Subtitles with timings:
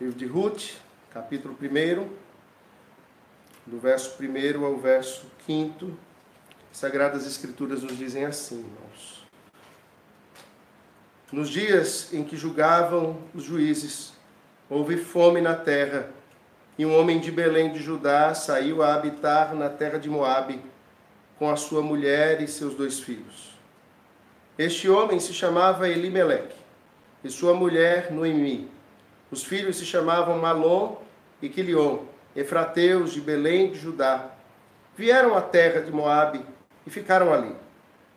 [0.00, 0.76] Livro de Ruth,
[1.12, 2.08] capítulo 1,
[3.66, 5.90] do verso 1 ao verso 5.
[6.72, 9.26] Sagradas Escrituras nos dizem assim, irmãos.
[11.30, 14.14] Nos dias em que julgavam os juízes,
[14.70, 16.08] houve fome na terra,
[16.78, 20.62] e um homem de Belém de Judá saiu a habitar na terra de Moabe,
[21.38, 23.50] com a sua mulher e seus dois filhos.
[24.56, 26.56] Este homem se chamava Elimeleque,
[27.22, 28.79] e sua mulher Noemi
[29.30, 30.96] os filhos se chamavam Malom
[31.40, 32.00] e Quilion,
[32.34, 34.30] efrateus de Belém de Judá.
[34.96, 36.44] Vieram à terra de Moabe
[36.84, 37.54] e ficaram ali.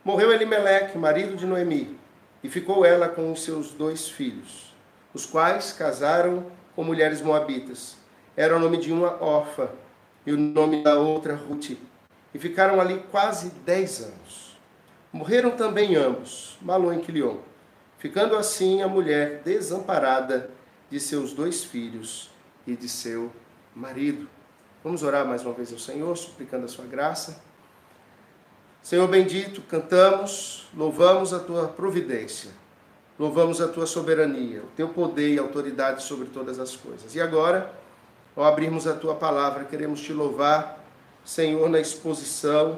[0.04, 1.98] Morreu Elimeleque, marido de Noemi,
[2.44, 4.74] e ficou ela com os seus dois filhos,
[5.14, 7.96] os quais casaram com mulheres moabitas.
[8.36, 9.70] Era o nome de uma órfã
[10.26, 11.78] e o nome da outra Ruth.
[12.34, 14.58] E ficaram ali quase dez anos.
[15.12, 17.38] Morreram também ambos, Malom e Quilion,
[18.00, 20.50] ficando assim a mulher desamparada
[20.94, 22.30] de seus dois filhos
[22.68, 23.32] e de seu
[23.74, 24.30] marido.
[24.84, 27.42] Vamos orar mais uma vez ao Senhor, suplicando a sua graça.
[28.84, 32.52] Senhor bendito, cantamos, louvamos a tua providência,
[33.18, 37.16] louvamos a tua soberania, o teu poder e autoridade sobre todas as coisas.
[37.16, 37.74] E agora,
[38.36, 40.80] ao abrirmos a tua palavra, queremos te louvar,
[41.26, 42.78] Senhor, na exposição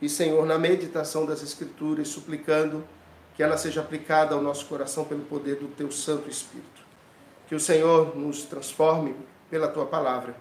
[0.00, 2.82] e, Senhor, na meditação das Escrituras, suplicando
[3.36, 6.71] que ela seja aplicada ao nosso coração pelo poder do teu Santo Espírito.
[7.46, 9.14] Que o Senhor nos transforme
[9.50, 10.34] pela tua palavra.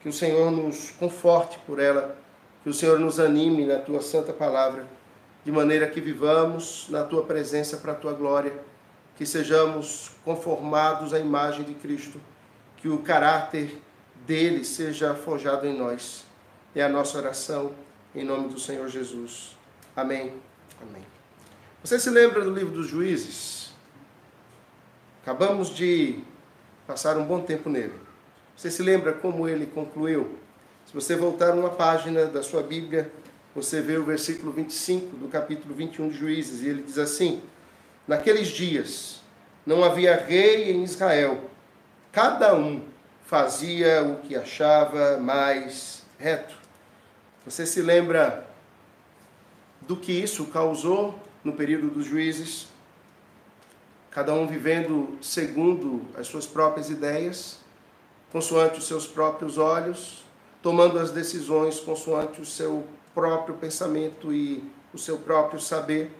[0.00, 2.16] Que o Senhor nos conforte por ela.
[2.62, 4.86] Que o Senhor nos anime na tua santa palavra.
[5.44, 8.52] De maneira que vivamos na tua presença para a tua glória.
[9.16, 12.20] Que sejamos conformados à imagem de Cristo.
[12.76, 13.80] Que o caráter
[14.26, 16.24] dele seja forjado em nós.
[16.74, 17.72] É a nossa oração
[18.14, 19.56] em nome do Senhor Jesus.
[19.94, 20.34] Amém.
[20.80, 21.02] Amém.
[21.82, 23.74] Você se lembra do livro dos juízes?
[25.22, 26.24] Acabamos de
[26.86, 27.94] passaram um bom tempo nele.
[28.56, 30.38] Você se lembra como ele concluiu?
[30.86, 33.10] Se você voltar uma página da sua Bíblia,
[33.54, 37.42] você vê o versículo 25 do capítulo 21 de Juízes, e ele diz assim:
[38.06, 39.20] Naqueles dias
[39.64, 41.50] não havia rei em Israel,
[42.12, 42.82] cada um
[43.24, 46.54] fazia o que achava mais reto.
[47.44, 48.46] Você se lembra
[49.80, 52.68] do que isso causou no período dos juízes?
[54.16, 57.58] Cada um vivendo segundo as suas próprias ideias,
[58.32, 60.24] consoante os seus próprios olhos,
[60.62, 66.10] tomando as decisões consoante o seu próprio pensamento e o seu próprio saber,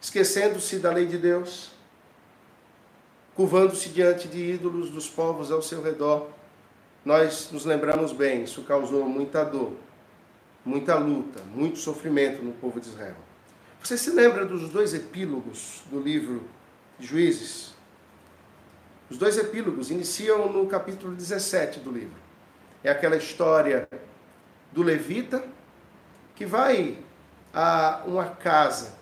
[0.00, 1.70] esquecendo-se da lei de Deus,
[3.36, 6.26] curvando-se diante de ídolos dos povos ao seu redor.
[7.04, 9.74] Nós nos lembramos bem, isso causou muita dor,
[10.64, 13.14] muita luta, muito sofrimento no povo de Israel.
[13.80, 16.42] Você se lembra dos dois epílogos do livro
[16.98, 17.72] Juízes.
[19.10, 22.16] Os dois epílogos iniciam no capítulo 17 do livro.
[22.82, 23.88] É aquela história
[24.72, 25.44] do levita
[26.34, 26.98] que vai
[27.52, 28.94] a uma casa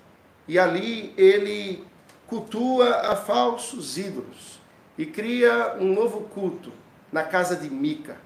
[0.48, 1.84] e ali ele
[2.26, 4.60] cultua a falsos ídolos
[4.98, 6.72] e cria um novo culto
[7.12, 8.16] na casa de Mica.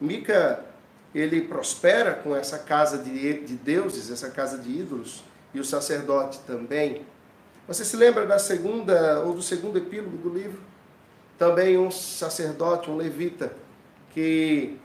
[0.00, 0.64] Mica
[1.14, 6.40] ele prospera com essa casa de, de deuses, essa casa de ídolos, e o sacerdote
[6.40, 7.06] também.
[7.68, 10.60] Você se lembra da segunda ou do segundo epílogo do livro?
[11.36, 13.52] Também um sacerdote, um levita,
[14.14, 14.78] que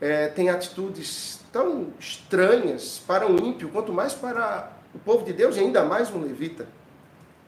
[0.00, 5.56] é, tem atitudes tão estranhas para um ímpio, quanto mais para o povo de Deus,
[5.56, 6.68] e ainda mais um levita.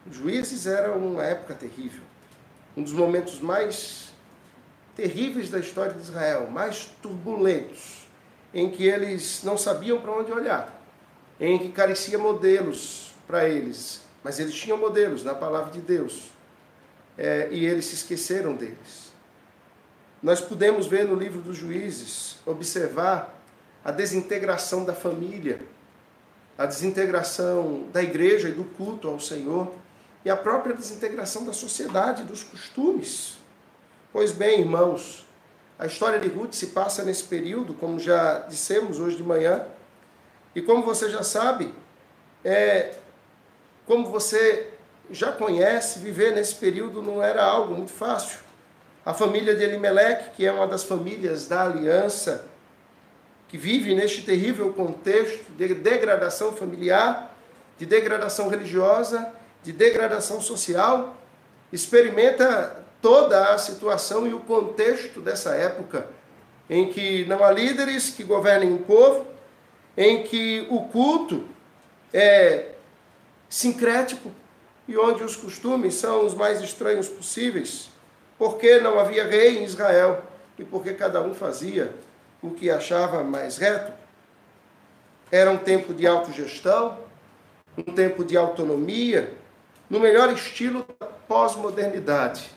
[0.05, 2.03] Os juízes era uma época terrível,
[2.77, 4.13] um dos momentos mais
[4.97, 8.05] terríveis da história de Israel, mais turbulentos,
[8.53, 10.83] em que eles não sabiam para onde olhar,
[11.39, 16.31] em que carecia modelos para eles, mas eles tinham modelos na palavra de Deus.
[17.17, 19.13] É, e eles se esqueceram deles.
[20.23, 23.39] Nós podemos ver no livro dos juízes, observar
[23.85, 25.61] a desintegração da família,
[26.57, 29.75] a desintegração da igreja e do culto ao Senhor,
[30.25, 33.37] e a própria desintegração da sociedade, dos costumes.
[34.13, 35.27] Pois bem, irmãos,
[35.79, 39.67] a história de Ruth se passa nesse período, como já dissemos hoje de manhã,
[40.55, 41.75] e como você já sabe,
[42.45, 42.95] é,
[43.87, 44.69] como você
[45.11, 48.39] já conhece, viver nesse período não era algo muito fácil.
[49.05, 52.47] A família de Elimelech, que é uma das famílias da aliança,
[53.49, 57.37] que vive neste terrível contexto de degradação familiar,
[57.79, 59.31] de degradação religiosa,
[59.63, 61.17] de degradação social,
[61.73, 66.09] experimenta toda a situação e o contexto dessa época,
[66.71, 69.27] em que não há líderes que governem o povo,
[69.97, 71.47] em que o culto
[72.13, 72.72] é
[73.53, 74.33] sincrético
[74.89, 77.91] e onde os costumes são os mais estranhos possíveis.
[78.39, 80.25] porque não havia rei em Israel
[80.59, 81.95] e porque cada um fazia
[82.43, 83.93] o que achava mais reto.
[85.31, 86.99] Era um tempo de autogestão,
[87.77, 89.33] um tempo de autonomia,
[89.89, 92.51] no melhor estilo da pós-modernidade.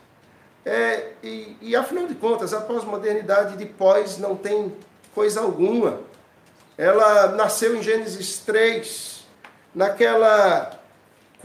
[0.66, 4.74] É, e, e, afinal de contas, a pós-modernidade de pós não tem
[5.14, 6.00] coisa alguma.
[6.76, 9.24] Ela nasceu em Gênesis 3,
[9.76, 10.84] naquela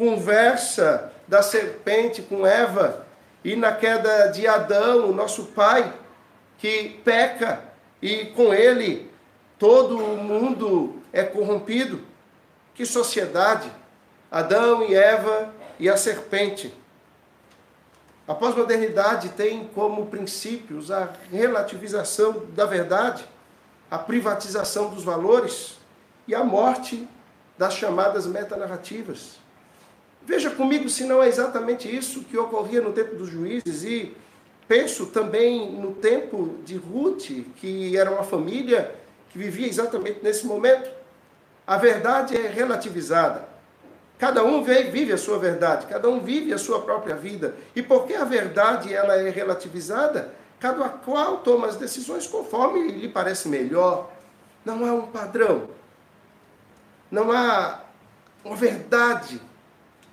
[0.00, 3.06] conversa da serpente com Eva
[3.44, 5.92] e na queda de Adão, o nosso pai,
[6.56, 7.60] que peca
[8.00, 9.10] e com ele
[9.58, 12.00] todo o mundo é corrompido.
[12.74, 13.70] Que sociedade!
[14.30, 16.72] Adão e Eva e a serpente.
[18.26, 23.22] A pós-modernidade tem como princípios a relativização da verdade,
[23.90, 25.76] a privatização dos valores
[26.26, 27.06] e a morte
[27.58, 29.39] das chamadas metanarrativas.
[30.22, 34.14] Veja comigo se não é exatamente isso que ocorria no tempo dos juízes e
[34.68, 38.94] penso também no tempo de Ruth, que era uma família
[39.30, 40.90] que vivia exatamente nesse momento.
[41.66, 43.48] A verdade é relativizada.
[44.18, 47.56] Cada um vive a sua verdade, cada um vive a sua própria vida.
[47.74, 53.48] E porque a verdade ela é relativizada, cada qual toma as decisões conforme lhe parece
[53.48, 54.12] melhor.
[54.62, 55.70] Não há um padrão.
[57.10, 57.80] Não há
[58.44, 59.40] uma verdade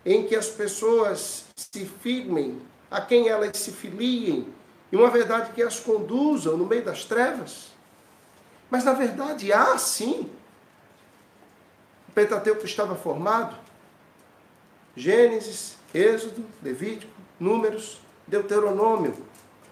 [0.08, 4.48] em que as pessoas se firmem, a quem elas se filiem,
[4.90, 7.74] e uma verdade que as conduzam no meio das trevas.
[8.70, 10.30] Mas na verdade há sim.
[12.08, 13.58] O Pentateuco estava formado,
[14.96, 19.14] Gênesis, Êxodo, Levítico, Números, Deuteronômio.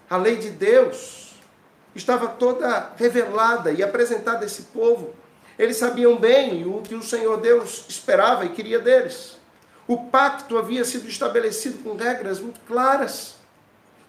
[0.08, 1.34] A lei de Deus
[1.94, 5.14] estava toda revelada e apresentada a esse povo.
[5.58, 9.35] Eles sabiam bem o que o Senhor Deus esperava e queria deles.
[9.88, 13.36] O pacto havia sido estabelecido com regras muito claras.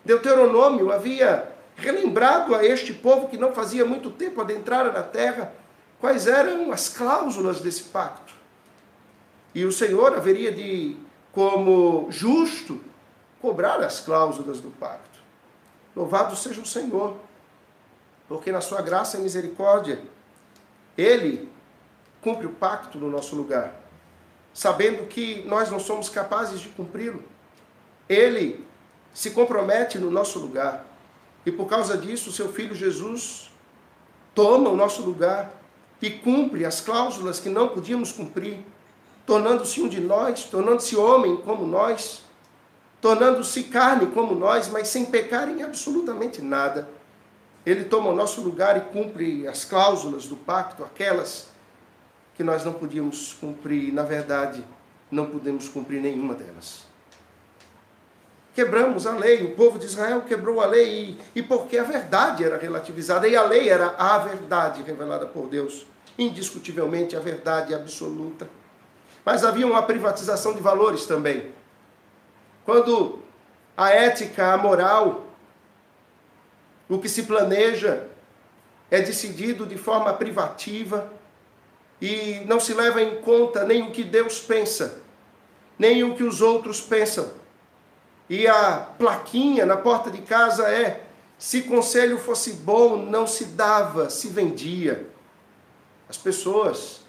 [0.03, 5.53] Deuteronômio havia relembrado a este povo que não fazia muito tempo adentrara na terra
[5.99, 8.33] quais eram as cláusulas desse pacto.
[9.53, 10.97] E o Senhor haveria de
[11.31, 12.81] como justo
[13.39, 15.19] cobrar as cláusulas do pacto.
[15.95, 17.15] Louvado seja o Senhor,
[18.27, 20.01] porque na sua graça e misericórdia,
[20.97, 21.49] Ele
[22.21, 23.73] cumpre o pacto no nosso lugar,
[24.57, 27.23] sabendo que nós não somos capazes de cumpri-lo.
[28.09, 28.65] Ele
[29.13, 30.83] se compromete no nosso lugar.
[31.45, 33.51] E por causa disso, seu filho Jesus
[34.33, 35.53] toma o nosso lugar
[36.01, 38.65] e cumpre as cláusulas que não podíamos cumprir
[39.27, 42.23] tornando-se um de nós, tornando-se homem como nós,
[42.99, 46.89] tornando-se carne como nós, mas sem pecar em absolutamente nada.
[47.63, 51.55] Ele toma o nosso lugar e cumpre as cláusulas do pacto, aquelas
[52.37, 54.63] que nós não podíamos cumprir, na verdade,
[55.09, 56.85] não podemos cumprir nenhuma delas.
[58.53, 62.43] Quebramos a lei, o povo de Israel quebrou a lei, e, e porque a verdade
[62.43, 65.87] era relativizada, e a lei era a verdade revelada por Deus,
[66.17, 68.47] indiscutivelmente a verdade absoluta.
[69.25, 71.51] Mas havia uma privatização de valores também.
[72.63, 73.19] Quando
[73.75, 75.25] a ética, a moral,
[76.87, 78.07] o que se planeja
[78.89, 81.16] é decidido de forma privativa
[82.01, 84.99] e não se leva em conta nem o que Deus pensa,
[85.77, 87.31] nem o que os outros pensam.
[88.29, 91.03] E a plaquinha na porta de casa é:
[91.37, 95.07] se conselho fosse bom, não se dava, se vendia.
[96.09, 97.01] As pessoas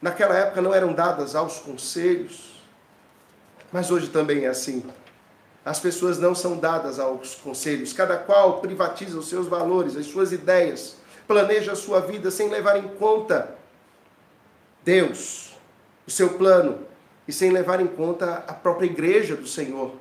[0.00, 2.62] naquela época não eram dadas aos conselhos,
[3.72, 4.84] mas hoje também é assim.
[5.64, 10.30] As pessoas não são dadas aos conselhos, cada qual privatiza os seus valores, as suas
[10.30, 13.56] ideias, planeja a sua vida sem levar em conta
[14.84, 15.56] Deus,
[16.06, 16.80] o seu plano,
[17.26, 19.94] e sem levar em conta a própria igreja do Senhor,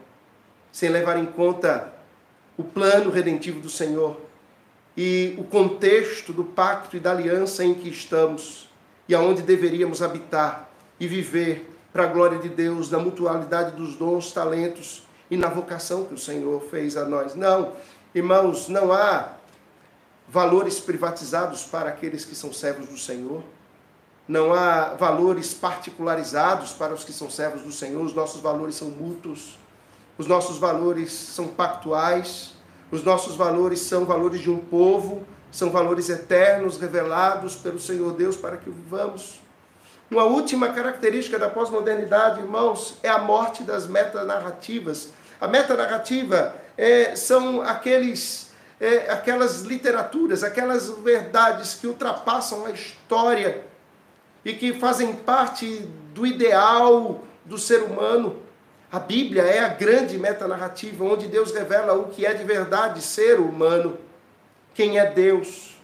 [0.72, 1.94] sem levar em conta
[2.58, 4.20] o plano redentivo do Senhor
[4.96, 8.70] e o contexto do pacto e da aliança em que estamos
[9.08, 14.32] e aonde deveríamos habitar e viver para a glória de Deus, na mutualidade dos dons,
[14.32, 17.36] talentos e na vocação que o Senhor fez a nós.
[17.36, 17.74] Não,
[18.14, 19.34] irmãos, não há
[20.28, 23.44] valores privatizados para aqueles que são servos do Senhor.
[24.28, 28.04] Não há valores particularizados para os que são servos do Senhor.
[28.04, 29.58] Os nossos valores são mútuos.
[30.18, 32.54] Os nossos valores são pactuais.
[32.92, 38.36] Os nossos valores são valores de um povo são valores eternos revelados pelo Senhor Deus
[38.36, 39.40] para que vivamos.
[40.10, 45.10] Uma última característica da pós-modernidade, irmãos, é a morte das metanarrativas.
[45.40, 48.52] A metanarrativa é, são aqueles,
[48.82, 53.64] é, aquelas literaturas, aquelas verdades que ultrapassam a história
[54.44, 58.38] e que fazem parte do ideal do ser humano.
[58.92, 63.40] A Bíblia é a grande metanarrativa onde Deus revela o que é de verdade ser
[63.40, 63.98] humano,
[64.74, 65.76] quem é Deus,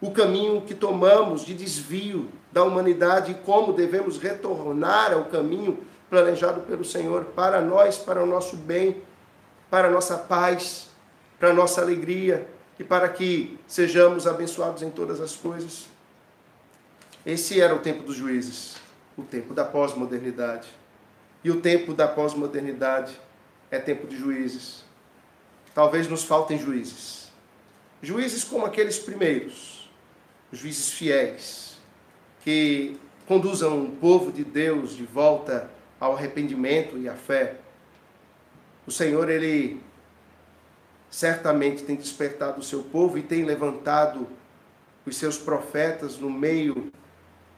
[0.00, 6.62] o caminho que tomamos de desvio da humanidade e como devemos retornar ao caminho planejado
[6.62, 9.02] pelo Senhor para nós, para o nosso bem,
[9.70, 10.88] para a nossa paz,
[11.38, 12.46] para a nossa alegria
[12.78, 15.86] e para que sejamos abençoados em todas as coisas.
[17.24, 18.76] Esse era o tempo dos juízes,
[19.16, 20.68] o tempo da pós-modernidade.
[21.44, 23.18] E o tempo da pós-modernidade
[23.70, 24.84] é tempo de juízes.
[25.74, 27.30] Talvez nos faltem juízes.
[28.02, 29.90] Juízes como aqueles primeiros,
[30.50, 31.78] juízes fiéis,
[32.42, 37.56] que conduzam o povo de Deus de volta ao arrependimento e à fé.
[38.86, 39.80] O Senhor, Ele
[41.10, 44.26] certamente tem despertado o seu povo e tem levantado
[45.04, 46.90] os seus profetas no meio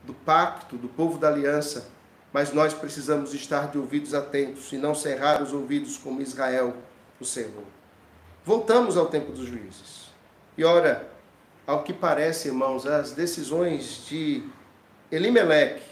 [0.05, 1.89] do pacto, do povo da aliança,
[2.33, 6.75] mas nós precisamos estar de ouvidos atentos e não cerrar os ouvidos como Israel,
[7.21, 7.65] o Senhor.
[8.45, 10.11] Voltamos ao tempo dos juízes.
[10.57, 11.09] E ora,
[11.67, 14.43] ao que parece, irmãos, as decisões de
[15.11, 15.85] Elimeleque,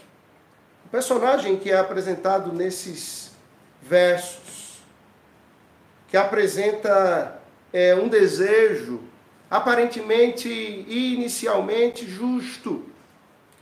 [0.85, 3.31] o personagem que é apresentado nesses
[3.81, 4.81] versos,
[6.07, 7.39] que apresenta
[7.71, 9.01] é, um desejo
[9.49, 12.90] aparentemente e inicialmente justo,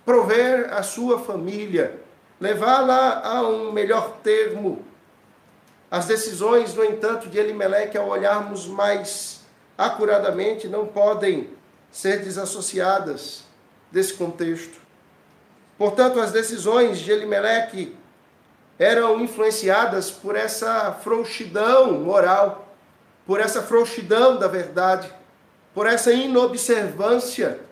[0.09, 2.01] prover a sua família,
[2.41, 4.83] levá-la a um melhor termo.
[5.91, 9.41] As decisões, no entanto, de Elimeleque, ao olharmos mais
[9.77, 11.51] acuradamente, não podem
[11.91, 13.43] ser desassociadas
[13.91, 14.79] desse contexto.
[15.77, 17.95] Portanto, as decisões de Elimeleque
[18.79, 22.67] eram influenciadas por essa frouxidão moral,
[23.27, 25.13] por essa frouxidão da verdade,
[25.71, 27.68] por essa inobservância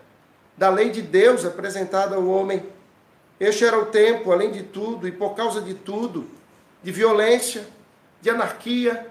[0.58, 2.64] da lei de Deus apresentada ao homem.
[3.40, 6.28] Este era o tempo, além de tudo, e por causa de tudo,
[6.82, 7.68] de violência,
[8.20, 9.08] de anarquia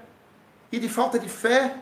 [0.72, 1.76] e de falta de fé.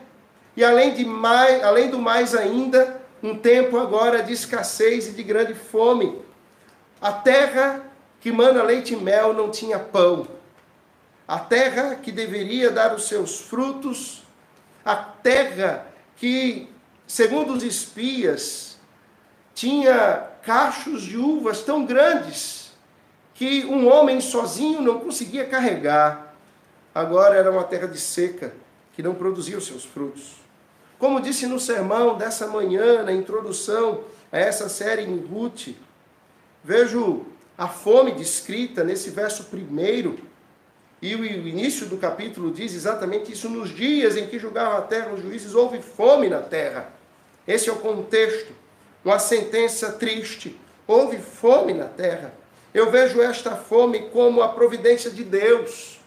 [0.55, 5.23] E além, de mais, além do mais ainda, um tempo agora de escassez e de
[5.23, 6.21] grande fome.
[7.01, 7.83] A terra
[8.21, 10.27] que mana leite e mel não tinha pão.
[11.27, 14.23] A terra que deveria dar os seus frutos,
[14.83, 16.69] a terra que,
[17.07, 18.74] segundo os espias,
[19.55, 22.73] tinha cachos de uvas tão grandes
[23.33, 26.35] que um homem sozinho não conseguia carregar.
[26.93, 28.53] Agora era uma terra de seca
[28.93, 30.35] que não produzia os seus frutos.
[30.99, 35.69] Como disse no sermão dessa manhã, na introdução a essa série em Ruth,
[36.63, 37.25] vejo
[37.57, 40.19] a fome descrita nesse verso primeiro,
[41.01, 45.13] e o início do capítulo diz exatamente isso: nos dias em que julgaram a terra
[45.13, 46.89] os juízes, houve fome na terra.
[47.45, 48.64] Esse é o contexto
[49.05, 50.59] uma sentença triste.
[50.87, 52.33] Houve fome na terra.
[52.73, 55.99] Eu vejo esta fome como a providência de Deus.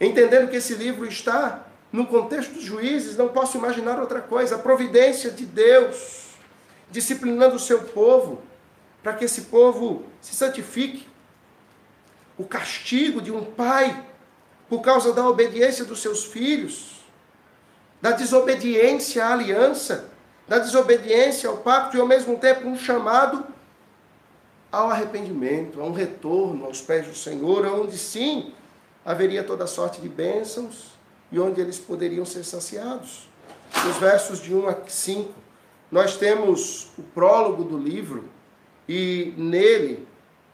[0.00, 4.54] Entendendo que esse livro está no contexto dos juízes, não posso imaginar outra coisa.
[4.54, 6.26] A providência de Deus
[6.88, 8.42] disciplinando o seu povo,
[9.02, 11.08] para que esse povo se santifique.
[12.38, 14.04] O castigo de um pai
[14.68, 17.04] por causa da obediência dos seus filhos,
[18.00, 20.15] da desobediência à aliança
[20.46, 23.44] da desobediência ao pacto e ao mesmo tempo um chamado
[24.70, 28.52] ao arrependimento, a um retorno aos pés do Senhor, onde sim
[29.04, 30.92] haveria toda sorte de bênçãos
[31.30, 33.28] e onde eles poderiam ser saciados.
[33.84, 35.32] Nos versos de 1 a 5,
[35.90, 38.28] nós temos o prólogo do livro
[38.88, 40.06] e nele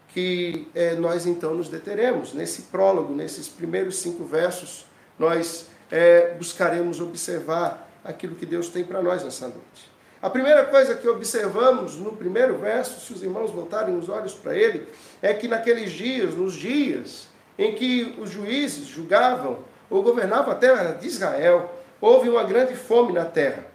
[0.08, 2.32] que é, nós então nos deteremos.
[2.34, 4.84] Nesse prólogo, nesses primeiros cinco versos,
[5.18, 9.92] nós é, buscaremos observar aquilo que Deus tem para nós nessa noite.
[10.20, 14.56] A primeira coisa que observamos no primeiro verso, se os irmãos voltarem os olhos para
[14.56, 14.86] ele,
[15.20, 17.28] é que naqueles dias, nos dias
[17.58, 23.12] em que os juízes julgavam ou governavam a terra de Israel, houve uma grande fome
[23.12, 23.66] na terra.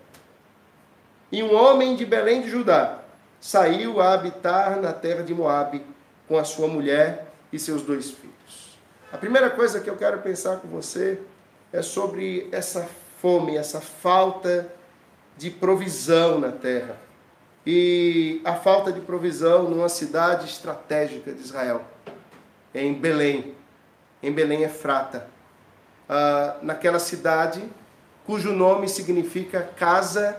[1.31, 2.99] E um homem de Belém de Judá
[3.41, 5.85] saiu a habitar na terra de Moabe
[6.27, 8.77] com a sua mulher e seus dois filhos.
[9.11, 11.19] A primeira coisa que eu quero pensar com você
[11.71, 12.87] é sobre essa
[13.21, 14.71] fome, essa falta
[15.37, 16.97] de provisão na terra.
[17.65, 21.81] E a falta de provisão numa cidade estratégica de Israel,
[22.73, 23.53] em Belém,
[24.23, 25.27] em Belém Efrata.
[26.07, 27.61] Ah, naquela cidade
[28.25, 30.37] cujo nome significa Casa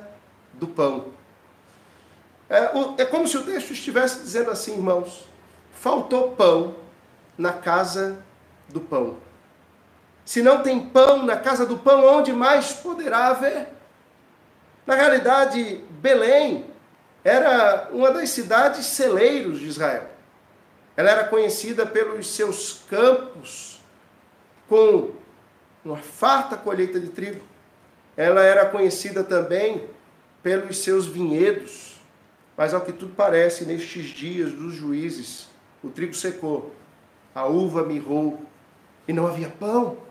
[0.53, 1.07] do Pão.
[2.49, 5.29] É, é como se o texto estivesse dizendo assim, irmãos:
[5.73, 6.77] faltou pão
[7.37, 8.19] na casa
[8.69, 9.17] do pão.
[10.29, 13.69] Se não tem pão na casa do pão, onde mais poderá haver?
[14.87, 16.67] Na realidade, Belém
[17.25, 20.07] era uma das cidades celeiros de Israel.
[20.95, 23.81] Ela era conhecida pelos seus campos
[24.69, 25.13] com
[25.83, 27.41] uma farta colheita de trigo.
[28.15, 29.89] Ela era conhecida também
[30.43, 31.99] pelos seus vinhedos.
[32.55, 35.49] Mas ao que tudo parece, nestes dias dos juízes,
[35.83, 36.75] o trigo secou,
[37.35, 38.43] a uva mirrou
[39.09, 40.07] e não havia pão,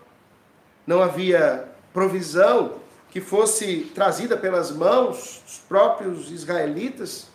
[0.88, 2.76] não havia provisão
[3.12, 7.28] que fosse trazida pelas mãos dos próprios israelitas,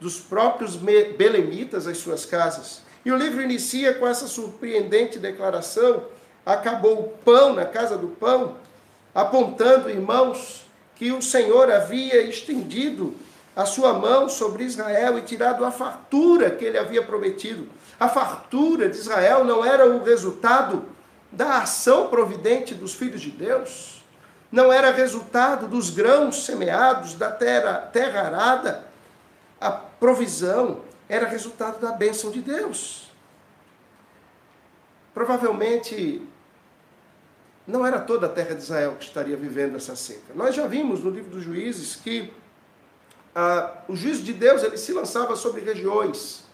[0.00, 2.82] dos próprios belemitas às suas casas.
[3.04, 6.04] E o livro inicia com essa surpreendente declaração:
[6.44, 8.56] acabou o pão na casa do pão,
[9.14, 10.66] apontando, irmãos,
[10.96, 13.14] que o Senhor havia estendido
[13.54, 17.68] a sua mão sobre Israel e tirado a fartura que ele havia prometido.
[18.00, 20.93] A fartura de Israel não era o resultado
[21.34, 24.02] da ação providente dos filhos de Deus,
[24.50, 28.86] não era resultado dos grãos semeados, da terra, terra arada.
[29.60, 33.10] A provisão era resultado da bênção de Deus.
[35.12, 36.22] Provavelmente
[37.66, 40.34] não era toda a terra de Israel que estaria vivendo essa seca.
[40.34, 42.32] Nós já vimos no livro dos juízes que
[43.34, 46.44] ah, o juízo de Deus ele se lançava sobre regiões.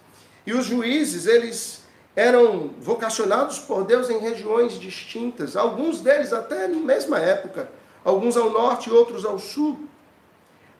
[0.46, 1.79] E os juízes, eles
[2.14, 7.70] eram vocacionados por Deus em regiões distintas, alguns deles até na mesma época,
[8.04, 9.88] alguns ao norte e outros ao sul.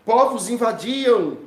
[0.05, 1.39] Povos invadiam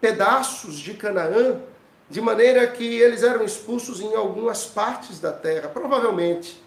[0.00, 1.60] pedaços de Canaã,
[2.08, 5.68] de maneira que eles eram expulsos em algumas partes da terra.
[5.68, 6.62] Provavelmente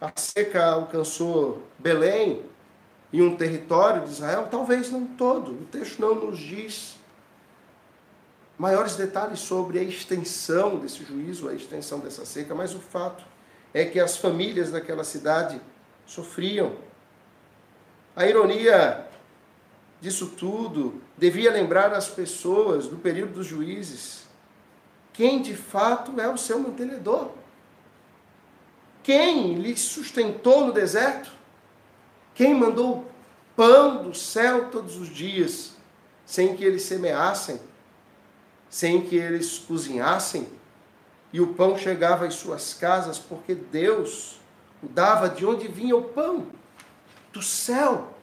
[0.00, 2.42] a seca alcançou Belém
[3.12, 5.52] e um território de Israel, talvez não todo.
[5.52, 6.95] O texto não nos diz
[8.58, 13.24] maiores detalhes sobre a extensão desse juízo, a extensão dessa seca, mas o fato
[13.74, 15.60] é que as famílias daquela cidade
[16.06, 16.76] sofriam.
[18.14, 19.06] A ironia
[20.00, 24.26] disso tudo devia lembrar as pessoas do período dos juízes
[25.16, 27.30] quem de fato é o seu mantenedor.
[29.02, 31.32] Quem lhe sustentou no deserto?
[32.34, 33.10] Quem mandou
[33.56, 35.72] pão do céu todos os dias,
[36.26, 37.58] sem que eles semeassem,
[38.68, 40.48] sem que eles cozinhassem,
[41.32, 44.38] e o pão chegava às suas casas, porque Deus
[44.82, 46.46] o dava de onde vinha o pão?
[47.32, 48.14] Do céu,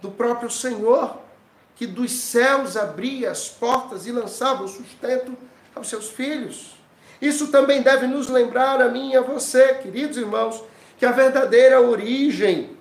[0.00, 1.18] do próprio Senhor,
[1.74, 5.36] que dos céus abria as portas e lançava o sustento
[5.74, 6.74] aos seus filhos.
[7.20, 10.62] Isso também deve nos lembrar a mim e a você, queridos irmãos,
[10.98, 12.76] que a verdadeira origem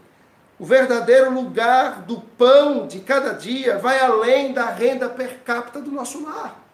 [0.58, 5.92] o verdadeiro lugar do pão de cada dia vai além da renda per capita do
[5.92, 6.65] nosso lar.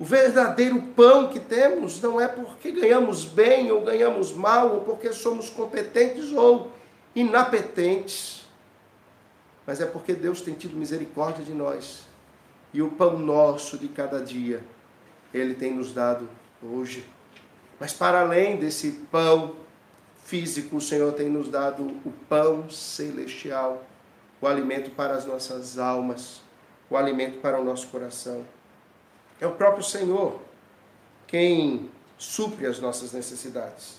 [0.00, 5.12] O verdadeiro pão que temos não é porque ganhamos bem ou ganhamos mal, ou porque
[5.12, 6.72] somos competentes ou
[7.14, 8.48] inapetentes,
[9.66, 12.08] mas é porque Deus tem tido misericórdia de nós.
[12.72, 14.64] E o pão nosso de cada dia,
[15.34, 16.26] Ele tem nos dado
[16.62, 17.04] hoje.
[17.78, 19.54] Mas para além desse pão
[20.24, 23.84] físico, o Senhor tem nos dado o pão celestial,
[24.40, 26.40] o alimento para as nossas almas,
[26.88, 28.46] o alimento para o nosso coração.
[29.40, 30.40] É o próprio Senhor
[31.26, 33.94] quem supre as nossas necessidades.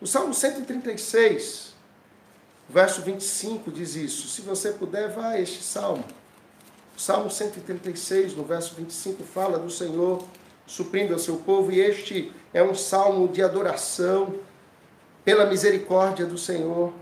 [0.00, 1.74] O Salmo 136,
[2.68, 4.28] verso 25 diz isso.
[4.28, 6.04] Se você puder, vá a este salmo.
[6.96, 10.24] O Salmo 136, no verso 25, fala do Senhor
[10.66, 14.34] suprindo ao seu povo, e este é um salmo de adoração,
[15.24, 16.92] pela misericórdia do Senhor,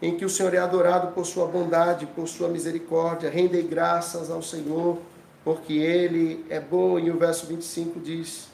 [0.00, 3.30] em que o Senhor é adorado por sua bondade, por sua misericórdia.
[3.30, 4.98] Rendei graças ao Senhor,
[5.46, 6.98] porque Ele é bom.
[6.98, 8.48] E o verso 25 diz: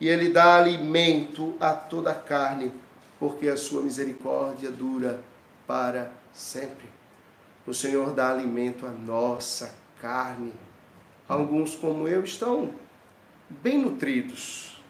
[0.00, 2.72] E Ele dá alimento a toda a carne,
[3.20, 5.20] porque a sua misericórdia dura
[5.66, 6.88] para sempre.
[7.66, 10.54] O Senhor dá alimento à nossa carne.
[11.28, 12.70] Alguns, como eu, estão
[13.50, 14.82] bem nutridos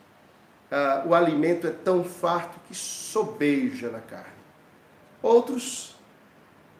[0.70, 4.33] ah, o alimento é tão farto que sobeja na carne.
[5.20, 5.97] Outros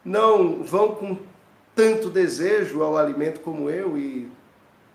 [0.05, 1.19] não vão com
[1.75, 4.31] tanto desejo ao alimento como eu e,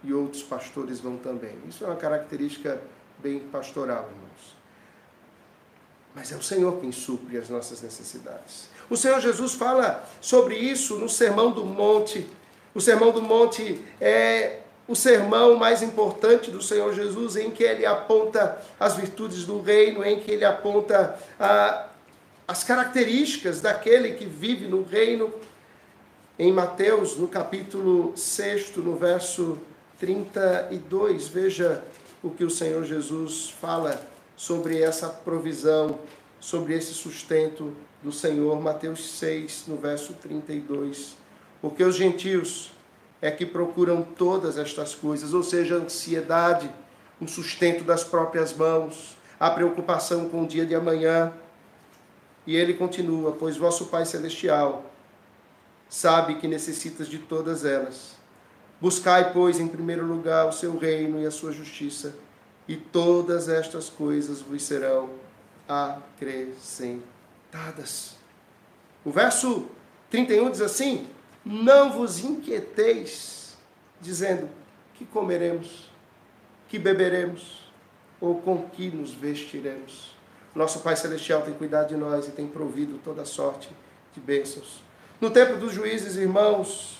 [0.03, 1.55] e outros pastores vão também.
[1.67, 2.81] Isso é uma característica
[3.17, 4.57] bem pastoral, irmãos.
[6.15, 8.69] Mas é o Senhor quem supre as nossas necessidades.
[8.89, 12.27] O Senhor Jesus fala sobre isso no Sermão do Monte.
[12.73, 14.59] O Sermão do Monte é
[14.89, 20.03] o sermão mais importante do Senhor Jesus, em que ele aponta as virtudes do reino,
[20.03, 21.85] em que ele aponta ah,
[22.47, 25.31] as características daquele que vive no reino.
[26.39, 29.59] Em Mateus, no capítulo 6, no verso
[29.99, 31.83] 32, veja
[32.23, 34.01] o que o Senhor Jesus fala
[34.35, 35.99] sobre essa provisão,
[36.39, 38.59] sobre esse sustento do Senhor.
[38.61, 41.17] Mateus 6, no verso 32.
[41.61, 42.71] Porque os gentios
[43.21, 46.71] é que procuram todas estas coisas, ou seja, a ansiedade,
[47.19, 51.33] o sustento das próprias mãos, a preocupação com o dia de amanhã.
[52.47, 54.85] E ele continua: Pois vosso Pai Celestial
[55.89, 58.18] sabe que necessitas de todas elas.
[58.81, 62.15] Buscai, pois, em primeiro lugar o seu reino e a sua justiça,
[62.67, 65.09] e todas estas coisas vos serão
[65.67, 68.15] acrescentadas.
[69.03, 69.67] O verso
[70.09, 71.09] 31 diz assim:
[71.43, 73.57] Não vos inquieteis,
[73.99, 74.49] dizendo:
[74.93, 75.91] Que comeremos,
[76.67, 77.69] que beberemos,
[78.21, 80.17] ou com que nos vestiremos.
[80.53, 83.69] Nosso Pai Celestial tem cuidado de nós e tem provido toda sorte
[84.13, 84.81] de bênçãos.
[85.19, 86.98] No tempo dos juízes, irmãos,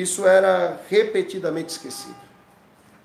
[0.00, 2.16] isso era repetidamente esquecido.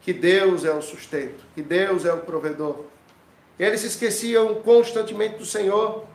[0.01, 2.85] Que Deus é o sustento, que Deus é o provedor.
[3.57, 6.05] Eles se esqueciam constantemente do Senhor.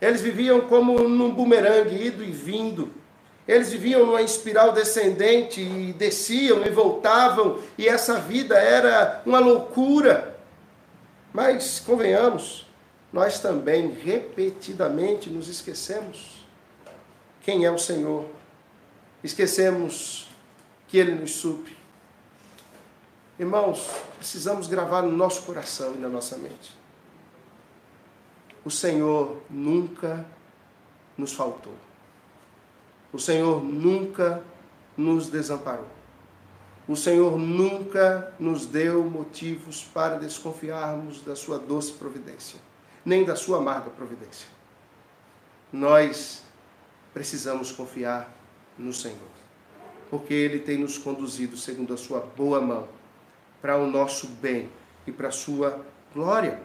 [0.00, 2.90] Eles viviam como num bumerangue, ido e vindo.
[3.46, 10.38] Eles viviam numa espiral descendente e desciam e voltavam, e essa vida era uma loucura.
[11.32, 12.66] Mas, convenhamos,
[13.12, 16.46] nós também repetidamente nos esquecemos
[17.42, 18.24] quem é o Senhor.
[19.22, 20.28] Esquecemos
[20.88, 21.76] que Ele nos supre.
[23.38, 26.76] Irmãos, precisamos gravar no nosso coração e na nossa mente.
[28.64, 30.24] O Senhor nunca
[31.16, 31.74] nos faltou.
[33.12, 34.42] O Senhor nunca
[34.96, 35.88] nos desamparou.
[36.86, 42.58] O Senhor nunca nos deu motivos para desconfiarmos da sua doce providência,
[43.04, 44.46] nem da sua amarga providência.
[45.72, 46.42] Nós
[47.14, 48.30] precisamos confiar
[48.82, 49.16] no Senhor,
[50.10, 52.88] porque Ele tem nos conduzido segundo a sua boa mão,
[53.60, 54.68] para o nosso bem
[55.06, 56.60] e para a sua glória.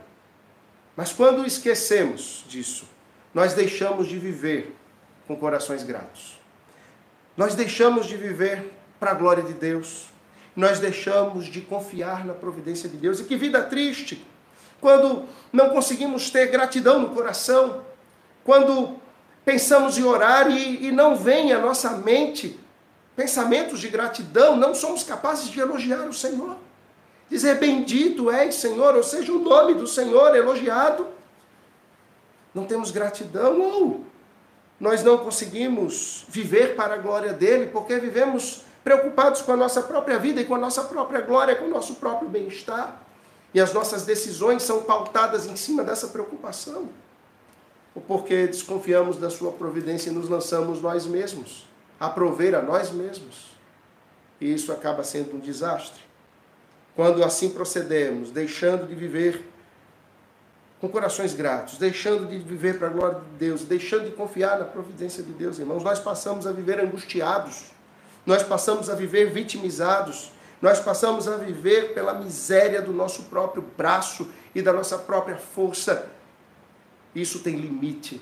[0.96, 2.86] Mas quando esquecemos disso,
[3.34, 4.76] nós deixamos de viver
[5.28, 6.40] com corações gratos.
[7.36, 10.08] Nós deixamos de viver para a glória de Deus.
[10.56, 13.20] Nós deixamos de confiar na providência de Deus.
[13.20, 14.26] E que vida triste
[14.82, 17.84] quando não conseguimos ter gratidão no coração,
[18.44, 19.00] quando
[19.48, 22.60] pensamos em orar e, e não vem à nossa mente
[23.16, 26.58] pensamentos de gratidão, não somos capazes de elogiar o Senhor.
[27.30, 31.08] Dizer bendito és, Senhor, ou seja, o nome do Senhor elogiado.
[32.54, 34.06] Não temos gratidão, ou
[34.78, 40.20] nós não conseguimos viver para a glória dele, porque vivemos preocupados com a nossa própria
[40.20, 43.02] vida e com a nossa própria glória, com o nosso próprio bem-estar.
[43.54, 46.90] E as nossas decisões são pautadas em cima dessa preocupação.
[48.02, 51.68] Porque desconfiamos da sua providência e nos lançamos nós mesmos,
[52.00, 53.52] a prover a nós mesmos.
[54.40, 56.02] E isso acaba sendo um desastre.
[56.96, 59.46] Quando assim procedemos, deixando de viver
[60.80, 64.66] com corações gratos, deixando de viver para a glória de Deus, deixando de confiar na
[64.66, 67.72] providência de Deus, irmãos, nós passamos a viver angustiados,
[68.26, 70.32] nós passamos a viver vitimizados,
[70.62, 76.08] nós passamos a viver pela miséria do nosso próprio braço e da nossa própria força.
[77.18, 78.22] Isso tem limite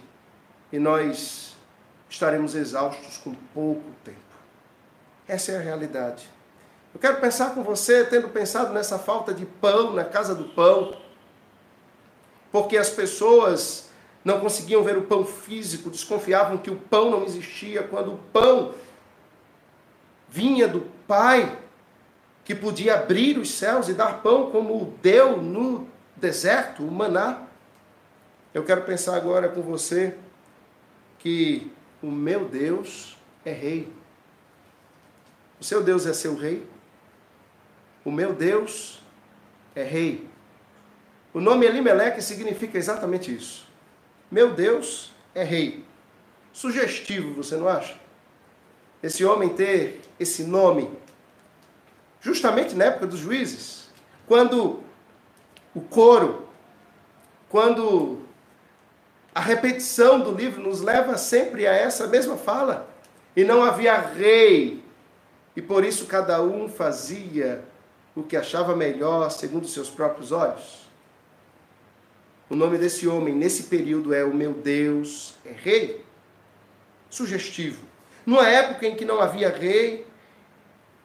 [0.72, 1.54] e nós
[2.10, 4.20] estaremos exaustos com pouco tempo.
[5.28, 6.30] Essa é a realidade.
[6.94, 10.96] Eu quero pensar com você, tendo pensado nessa falta de pão na casa do pão,
[12.54, 13.90] porque as pessoas
[14.24, 18.76] não conseguiam ver o pão físico, desconfiavam que o pão não existia, quando o pão
[20.30, 21.60] vinha do Pai,
[22.46, 27.42] que podia abrir os céus e dar pão como deu no deserto, o maná.
[28.56, 30.16] Eu quero pensar agora com você
[31.20, 31.70] que
[32.02, 33.92] o meu Deus é rei.
[35.60, 36.66] O seu Deus é seu rei?
[38.06, 39.04] O meu Deus
[39.76, 40.30] é rei.
[41.34, 43.68] O nome Elimeleque significa exatamente isso.
[44.32, 45.84] Meu Deus é rei.
[46.54, 48.00] Sugestivo, você não acha?
[49.04, 50.90] Esse homem ter esse nome,
[52.22, 53.90] justamente na época dos juízes,
[54.26, 54.82] quando
[55.74, 56.48] o coro,
[57.50, 58.25] quando
[59.36, 62.90] a repetição do livro nos leva sempre a essa mesma fala.
[63.36, 64.82] E não havia rei,
[65.58, 67.62] e por isso cada um fazia
[68.16, 70.86] o que achava melhor segundo seus próprios olhos.
[72.50, 76.06] O nome desse homem nesse período é o meu Deus é rei.
[77.10, 77.84] Sugestivo.
[78.26, 80.08] Numa época em que não havia rei,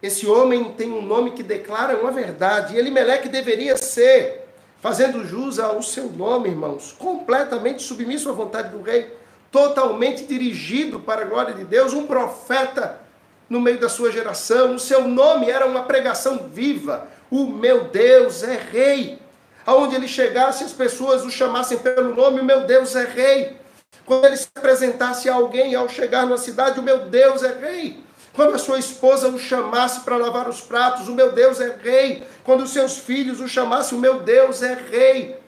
[0.00, 2.74] esse homem tem um nome que declara uma verdade.
[2.74, 4.39] E Elimeleque deveria ser,
[4.80, 9.14] fazendo jus ao seu nome, irmãos, completamente submisso à vontade do rei,
[9.50, 13.00] totalmente dirigido para a glória de Deus, um profeta
[13.48, 14.76] no meio da sua geração.
[14.76, 17.08] O seu nome era uma pregação viva.
[17.30, 19.18] O meu Deus é rei
[19.66, 23.56] aonde ele chegasse, as pessoas o chamassem pelo nome, o meu Deus é rei.
[24.04, 28.02] Quando ele se apresentasse a alguém ao chegar na cidade, o meu Deus é rei.
[28.32, 32.24] Quando a sua esposa o chamasse para lavar os pratos, o meu Deus é rei.
[32.44, 35.40] Quando os seus filhos o chamassem, o meu Deus é rei.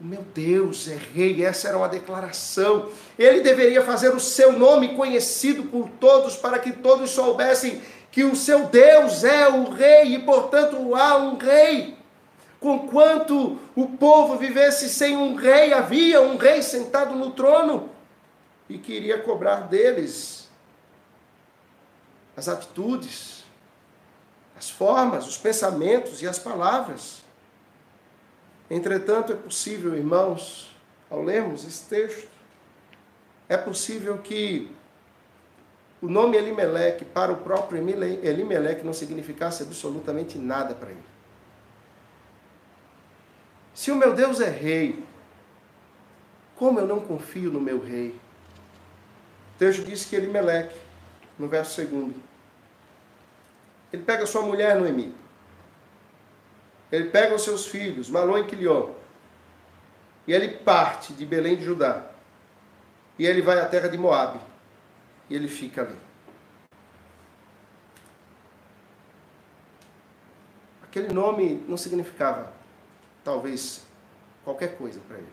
[0.00, 2.88] O meu Deus é rei, essa era uma declaração.
[3.18, 8.36] Ele deveria fazer o seu nome conhecido por todos, para que todos soubessem que o
[8.36, 11.96] seu Deus é o rei e, portanto, há um rei.
[12.60, 17.90] Conquanto o povo vivesse sem um rei, havia um rei sentado no trono
[18.68, 20.47] e queria cobrar deles
[22.38, 23.44] as atitudes,
[24.56, 27.20] as formas, os pensamentos e as palavras.
[28.70, 30.72] Entretanto, é possível, irmãos,
[31.10, 32.28] ao lermos esse texto,
[33.48, 34.70] é possível que
[36.00, 37.78] o nome Elimelec para o próprio
[38.22, 41.04] Elimelec não significasse absolutamente nada para ele.
[43.74, 45.04] Se o meu Deus é rei,
[46.54, 48.10] como eu não confio no meu rei?
[49.56, 50.72] O texto diz que Elimelec,
[51.36, 52.27] no verso segundo,
[53.92, 55.14] ele pega sua mulher Noemi,
[56.90, 58.90] ele pega os seus filhos, Malon e Quilion,
[60.26, 62.04] e ele parte de Belém de Judá.
[63.18, 64.38] E ele vai à terra de Moabe.
[65.28, 65.96] E ele fica ali.
[70.82, 72.52] Aquele nome não significava,
[73.24, 73.84] talvez,
[74.44, 75.32] qualquer coisa para ele.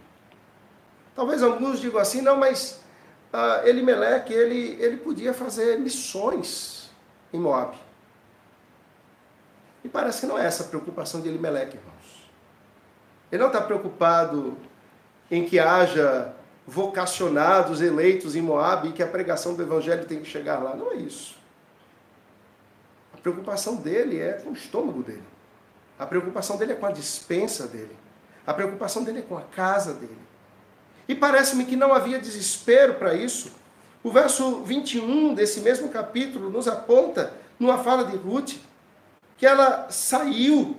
[1.13, 2.81] Talvez alguns digam assim, não, mas
[3.33, 6.89] uh, Elimeleque, ele, ele podia fazer missões
[7.31, 7.77] em Moab.
[9.85, 12.31] E parece que não é essa a preocupação de Elimeleque, irmãos.
[13.31, 14.57] Ele não está preocupado
[15.29, 16.33] em que haja
[16.65, 20.75] vocacionados, eleitos em Moab e que a pregação do evangelho tem que chegar lá.
[20.75, 21.37] Não é isso.
[23.13, 25.23] A preocupação dele é com o estômago dele.
[25.99, 27.95] A preocupação dele é com a dispensa dele.
[28.47, 30.17] A preocupação dele é com a casa dele.
[31.07, 33.51] E parece-me que não havia desespero para isso.
[34.03, 38.55] O verso 21 desse mesmo capítulo nos aponta, numa fala de Ruth,
[39.37, 40.77] que ela saiu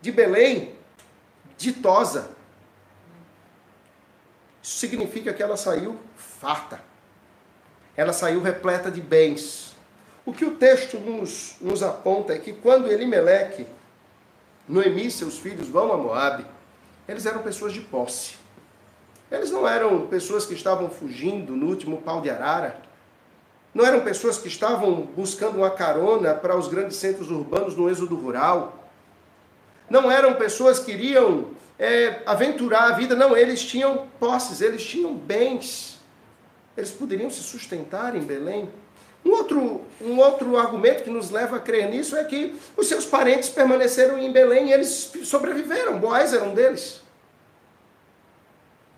[0.00, 0.74] de Belém
[1.56, 2.30] ditosa.
[4.62, 6.80] Isso significa que ela saiu farta.
[7.96, 9.76] Ela saiu repleta de bens.
[10.24, 13.66] O que o texto nos, nos aponta é que quando Elimeleque,
[14.68, 16.46] Noemi e seus filhos vão a Moabe,
[17.08, 18.36] eles eram pessoas de posse.
[19.30, 22.80] Eles não eram pessoas que estavam fugindo no último pau de arara.
[23.74, 28.16] Não eram pessoas que estavam buscando uma carona para os grandes centros urbanos no êxodo
[28.16, 28.90] rural.
[29.88, 33.14] Não eram pessoas que iriam é, aventurar a vida.
[33.14, 35.98] Não, eles tinham posses, eles tinham bens.
[36.76, 38.68] Eles poderiam se sustentar em Belém.
[39.24, 43.04] Um outro, um outro argumento que nos leva a crer nisso é que os seus
[43.04, 45.98] parentes permaneceram em Belém e eles sobreviveram.
[45.98, 47.02] Boaz era um deles.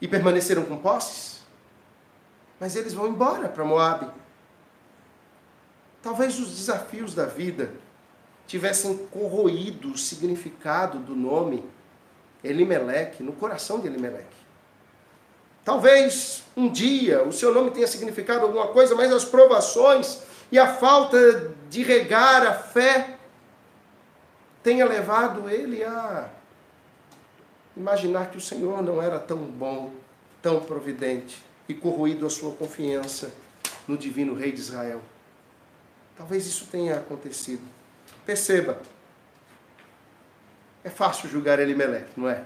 [0.00, 1.40] E permaneceram com posses.
[2.58, 4.08] Mas eles vão embora para Moabe.
[6.02, 7.72] Talvez os desafios da vida
[8.46, 11.64] tivessem corroído o significado do nome
[12.42, 14.40] Elimeleque no coração de Elimeleque.
[15.64, 20.74] Talvez um dia o seu nome tenha significado alguma coisa, mas as provações e a
[20.74, 23.18] falta de regar a fé
[24.62, 26.30] tenha levado ele a
[27.76, 29.92] imaginar que o Senhor não era tão bom,
[30.42, 33.32] tão providente e corroído a sua confiança
[33.86, 35.00] no divino Rei de Israel.
[36.20, 37.62] Talvez isso tenha acontecido.
[38.26, 38.78] Perceba,
[40.84, 42.44] é fácil julgar Elimeleque, não é?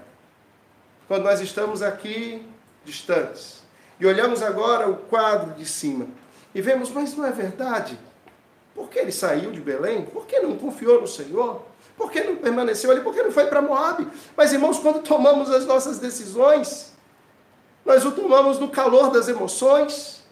[1.09, 2.47] Quando nós estamos aqui
[2.85, 3.63] distantes
[3.99, 6.07] e olhamos agora o quadro de cima
[6.53, 7.99] e vemos, mas não é verdade?
[8.73, 10.05] Por que ele saiu de Belém?
[10.05, 11.61] Por que não confiou no Senhor?
[11.97, 13.01] Por que não permaneceu ali?
[13.01, 14.07] Por que não foi para Moab?
[14.37, 16.93] Mas, irmãos, quando tomamos as nossas decisões,
[17.83, 20.24] nós o tomamos no calor das emoções,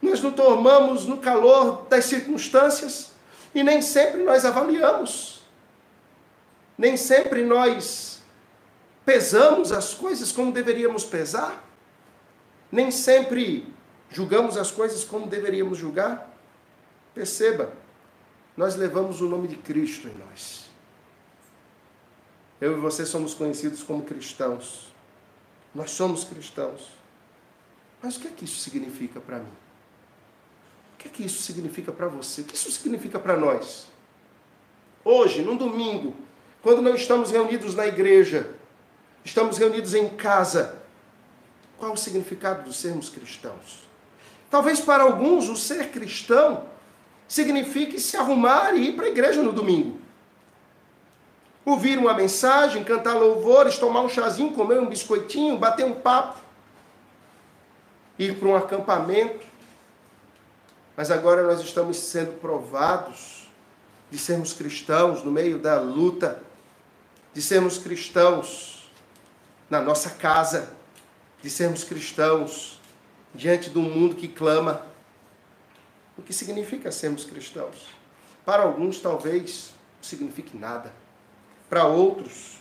[0.00, 3.12] nós nos tomamos no calor das circunstâncias
[3.54, 5.42] e nem sempre nós avaliamos.
[6.76, 8.22] Nem sempre nós
[9.04, 11.62] pesamos as coisas como deveríamos pesar.
[12.72, 13.72] Nem sempre
[14.10, 16.30] julgamos as coisas como deveríamos julgar.
[17.14, 17.72] Perceba,
[18.56, 20.70] nós levamos o nome de Cristo em nós.
[22.60, 24.88] Eu e você somos conhecidos como cristãos.
[25.74, 26.88] Nós somos cristãos.
[28.02, 29.52] Mas o que é que isso significa para mim?
[31.00, 32.42] Que, que isso significa para você?
[32.42, 33.86] O que isso significa para nós?
[35.02, 36.14] Hoje, num domingo,
[36.62, 38.50] quando não estamos reunidos na igreja,
[39.24, 40.78] estamos reunidos em casa,
[41.78, 43.88] qual o significado de sermos cristãos?
[44.50, 46.66] Talvez para alguns o ser cristão
[47.26, 49.98] signifique se arrumar e ir para a igreja no domingo.
[51.64, 56.40] Ouvir uma mensagem, cantar louvores, tomar um chazinho, comer um biscoitinho, bater um papo,
[58.18, 59.46] ir para um acampamento,
[61.00, 63.48] mas agora nós estamos sendo provados
[64.10, 66.42] de sermos cristãos no meio da luta,
[67.32, 68.92] de sermos cristãos
[69.70, 70.74] na nossa casa,
[71.42, 72.78] de sermos cristãos
[73.34, 74.84] diante de um mundo que clama.
[76.18, 77.86] O que significa sermos cristãos?
[78.44, 80.92] Para alguns, talvez, não signifique nada.
[81.66, 82.58] Para outros,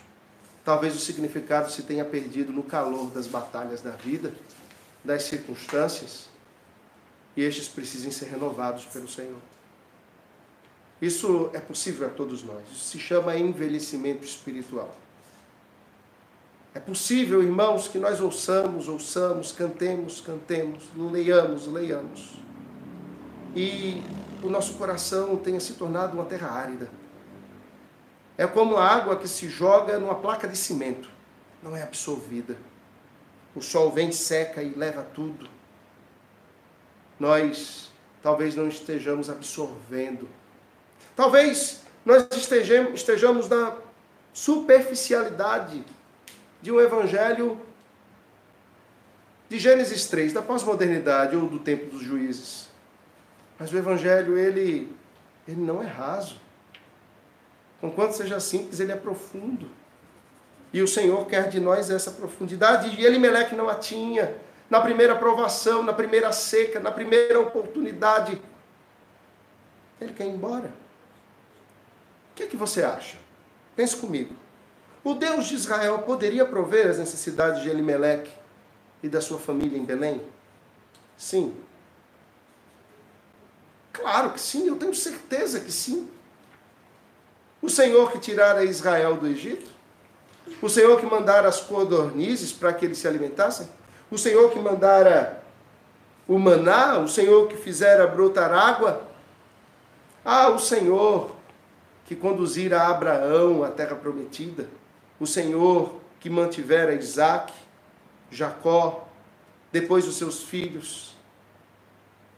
[0.64, 4.34] talvez o significado se tenha perdido no calor das batalhas da vida,
[5.04, 6.29] das circunstâncias,
[7.40, 9.40] e estes precisem ser renovados pelo Senhor.
[11.02, 12.62] Isso é possível a todos nós.
[12.70, 14.94] Isso se chama envelhecimento espiritual.
[16.76, 22.38] É possível, irmãos, que nós ouçamos, ouçamos, cantemos, cantemos, leiamos, leiamos.
[23.56, 24.04] E
[24.44, 26.90] o nosso coração tenha se tornado uma terra árida.
[28.38, 31.10] É como a água que se joga numa placa de cimento,
[31.64, 32.58] não é absorvida.
[33.56, 35.59] O sol vem, seca e leva tudo.
[37.20, 40.28] Nós talvez não estejamos absorvendo.
[41.16, 43.76] Talvez nós estejamos, estejamos na
[44.34, 45.84] superficialidade
[46.62, 47.60] de um evangelho
[49.50, 52.70] de Gênesis 3, da pós-modernidade ou do tempo dos juízes.
[53.58, 54.96] Mas o evangelho, ele,
[55.48, 56.40] ele não é raso.
[57.82, 59.70] Conquanto seja simples, ele é profundo.
[60.72, 64.36] E o Senhor quer de nós essa profundidade, e Meleque não a tinha.
[64.70, 68.40] Na primeira provação, na primeira seca, na primeira oportunidade,
[70.00, 70.68] ele quer ir embora.
[72.32, 73.18] O que é que você acha?
[73.76, 74.36] Pense comigo.
[75.04, 78.32] O Deus de Israel poderia prover as necessidades de Elimeleque
[79.02, 80.22] e da sua família em Belém?
[81.18, 81.56] Sim.
[83.92, 86.10] Claro que sim, eu tenho certeza que sim.
[87.62, 89.70] O Senhor que tirara Israel do Egito?
[90.62, 93.68] O Senhor que mandara as codornizes para que eles se alimentassem?
[94.12, 95.44] O Senhor que mandara
[96.28, 96.98] o maná?
[97.00, 99.08] O Senhor que fizera brotar água?
[100.24, 101.36] Ah, o Senhor
[102.06, 104.68] que conduzira Abraão à terra prometida?
[105.20, 107.54] o Senhor que mantivera Isaac,
[108.32, 109.08] Jacó,
[109.72, 111.16] depois os seus filhos.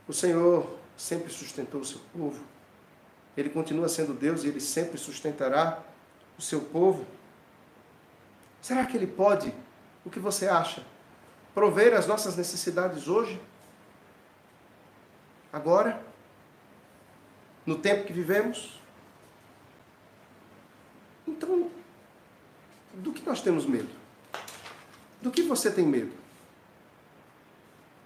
[0.08, 2.44] O Senhor sempre sustentou o seu povo.
[3.38, 5.80] Ele continua sendo Deus e ele sempre sustentará
[6.38, 7.06] o seu povo.
[8.62, 9.54] Será que ele pode,
[10.04, 10.84] o que você acha,
[11.54, 13.42] prover as nossas necessidades hoje?
[15.52, 16.02] Agora?
[17.66, 18.80] No tempo que vivemos?
[21.28, 21.70] Então,
[22.94, 23.90] do que nós temos medo?
[25.22, 26.12] Do que você tem medo?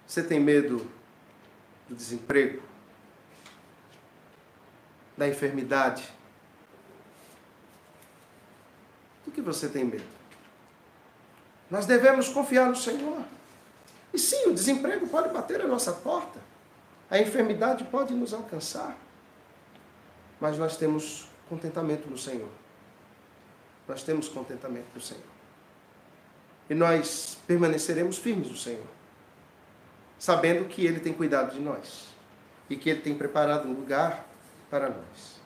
[0.06, 0.86] Você tem medo
[1.88, 2.62] do desemprego?
[5.16, 6.12] Da enfermidade?
[9.24, 10.04] Do que você tem medo?
[11.70, 13.24] Nós devemos confiar no Senhor.
[14.16, 16.40] E sim, o desemprego pode bater a nossa porta.
[17.08, 18.96] A enfermidade pode nos alcançar.
[20.40, 22.48] Mas nós temos contentamento no Senhor
[23.86, 25.22] nós temos contentamento no Senhor.
[26.68, 28.86] E nós permaneceremos firmes no Senhor,
[30.18, 32.08] sabendo que Ele tem cuidado de nós
[32.68, 34.26] e que Ele tem preparado um lugar
[34.68, 35.40] para nós.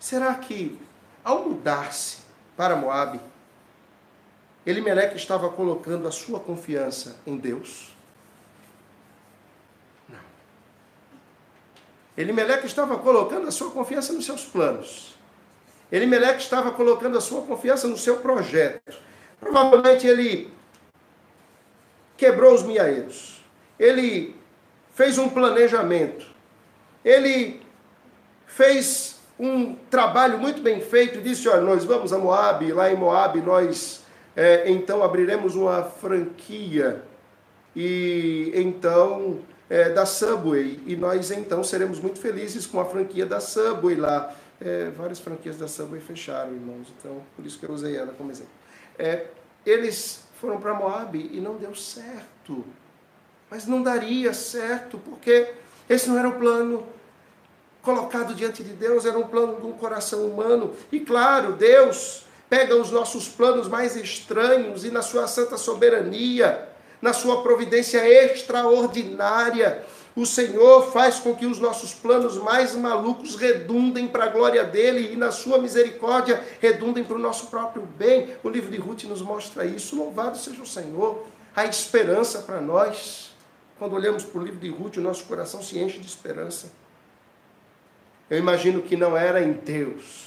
[0.00, 0.78] Será que,
[1.22, 2.18] ao mudar-se
[2.56, 3.20] para Moabe,
[4.66, 7.94] Elimeleque estava colocando a sua confiança em Deus?
[10.08, 10.18] Não.
[12.18, 15.14] Elimeleque estava colocando a sua confiança nos seus planos.
[15.90, 18.98] Elimeleque estava colocando a sua confiança no seu projeto.
[19.38, 20.52] Provavelmente ele
[22.16, 23.40] quebrou os miaeiros.
[23.78, 24.34] Ele
[24.94, 26.26] fez um planejamento.
[27.04, 27.62] Ele
[28.48, 31.22] fez um trabalho muito bem feito.
[31.22, 32.72] Disse: Olha, nós vamos a Moab.
[32.72, 34.04] Lá em Moab nós
[34.36, 37.02] é, então abriremos uma franquia.
[37.74, 40.80] E então é, da Subway.
[40.86, 45.58] E nós então seremos muito felizes com a franquia da Subway lá é, várias franquias
[45.58, 46.88] da Subway fecharam, irmãos.
[46.98, 48.52] Então, por isso que eu usei ela como exemplo.
[48.98, 49.26] É,
[49.64, 52.64] eles foram para Moab e não deu certo.
[53.50, 55.52] Mas não daria certo, porque
[55.88, 56.86] esse não era o plano
[57.82, 60.74] colocado diante de Deus, era um plano de um coração humano.
[60.90, 66.68] E claro, Deus pega os nossos planos mais estranhos e na sua santa soberania,
[67.00, 69.84] na sua providência extraordinária,
[70.16, 75.12] o Senhor faz com que os nossos planos mais malucos redundem para a glória dele
[75.12, 78.34] e na sua misericórdia redundem para o nosso próprio bem.
[78.42, 79.94] O livro de Ruth nos mostra isso.
[79.94, 81.26] Louvado seja o Senhor.
[81.54, 83.36] A esperança para nós.
[83.78, 86.72] Quando olhamos para o livro de Ruth, o nosso coração se enche de esperança.
[88.30, 90.26] Eu imagino que não era em Deus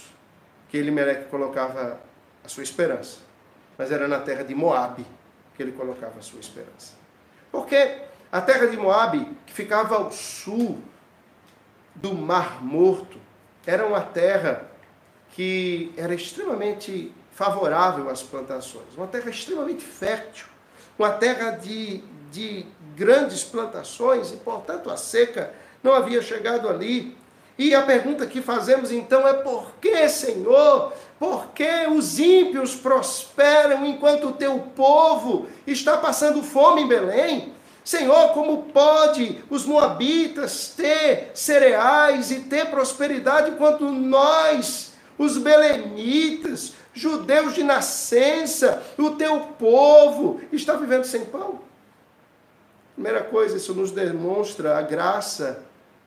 [0.70, 0.94] que ele
[1.32, 2.00] colocava
[2.50, 3.20] sua esperança,
[3.78, 5.06] mas era na terra de Moabe
[5.56, 6.94] que ele colocava a sua esperança.
[7.52, 10.80] Porque a terra de Moabe, que ficava ao sul
[11.96, 13.18] do Mar Morto,
[13.66, 14.70] era uma terra
[15.32, 20.48] que era extremamente favorável às plantações, uma terra extremamente fértil,
[20.98, 27.18] uma terra de, de grandes plantações, e portanto a seca não havia chegado ali.
[27.58, 30.94] E a pergunta que fazemos então é: por que, Senhor?
[31.20, 37.54] Por que os ímpios prosperam enquanto o teu povo está passando fome em Belém?
[37.84, 47.54] Senhor, como pode os moabitas ter cereais e ter prosperidade enquanto nós, os belemitas, judeus
[47.54, 51.60] de nascença, o teu povo, está vivendo sem pão?
[52.94, 55.64] Primeira coisa, isso nos demonstra a graça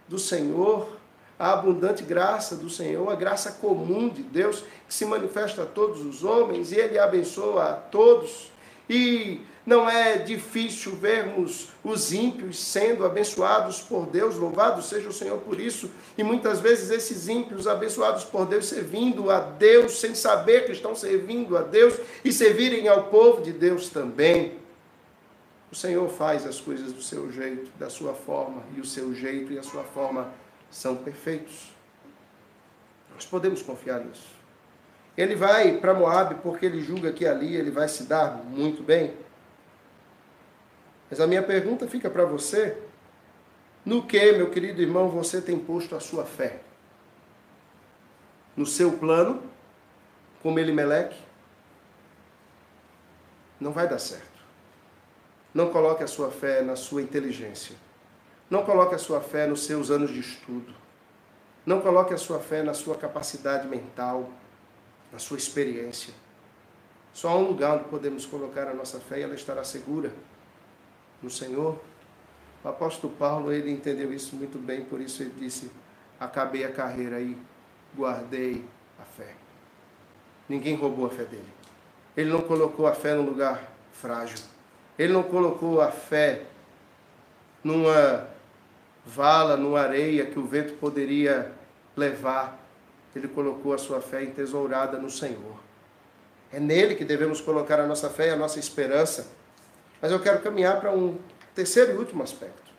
[0.08, 1.01] do Senhor,
[1.42, 6.00] a abundante graça do Senhor, a graça comum de Deus que se manifesta a todos
[6.00, 8.52] os homens e Ele abençoa a todos.
[8.88, 15.38] E não é difícil vermos os ímpios sendo abençoados por Deus, louvado seja o Senhor
[15.38, 15.90] por isso.
[16.16, 20.94] E muitas vezes esses ímpios abençoados por Deus servindo a Deus sem saber que estão
[20.94, 24.60] servindo a Deus e servirem ao povo de Deus também.
[25.72, 29.52] O Senhor faz as coisas do seu jeito, da sua forma, e o seu jeito
[29.52, 30.30] e a sua forma
[30.72, 31.70] são perfeitos.
[33.14, 34.26] Nós podemos confiar nisso.
[35.16, 39.14] Ele vai para Moab porque ele julga que ali ele vai se dar muito bem.
[41.10, 42.78] Mas a minha pergunta fica para você:
[43.84, 46.60] no que, meu querido irmão, você tem posto a sua fé?
[48.56, 49.42] No seu plano,
[50.42, 51.20] como Elimeleque?
[53.60, 54.40] Não vai dar certo.
[55.52, 57.76] Não coloque a sua fé na sua inteligência.
[58.50, 60.74] Não coloque a sua fé nos seus anos de estudo.
[61.64, 64.28] Não coloque a sua fé na sua capacidade mental,
[65.12, 66.12] na sua experiência.
[67.12, 70.12] Só há um lugar onde podemos colocar a nossa fé e ela estará segura
[71.22, 71.78] no Senhor.
[72.64, 75.70] O apóstolo Paulo, ele entendeu isso muito bem, por isso ele disse:
[76.18, 77.36] Acabei a carreira e
[77.96, 78.64] guardei
[79.00, 79.34] a fé.
[80.48, 81.52] Ninguém roubou a fé dele.
[82.16, 84.38] Ele não colocou a fé num lugar frágil.
[84.98, 86.44] Ele não colocou a fé
[87.64, 88.28] numa
[89.04, 91.52] vala, numa areia que o vento poderia
[91.96, 92.58] levar.
[93.14, 95.56] Ele colocou a sua fé entesourada no Senhor.
[96.50, 99.28] É nele que devemos colocar a nossa fé e a nossa esperança.
[100.00, 101.18] Mas eu quero caminhar para um
[101.54, 102.72] terceiro e último aspecto.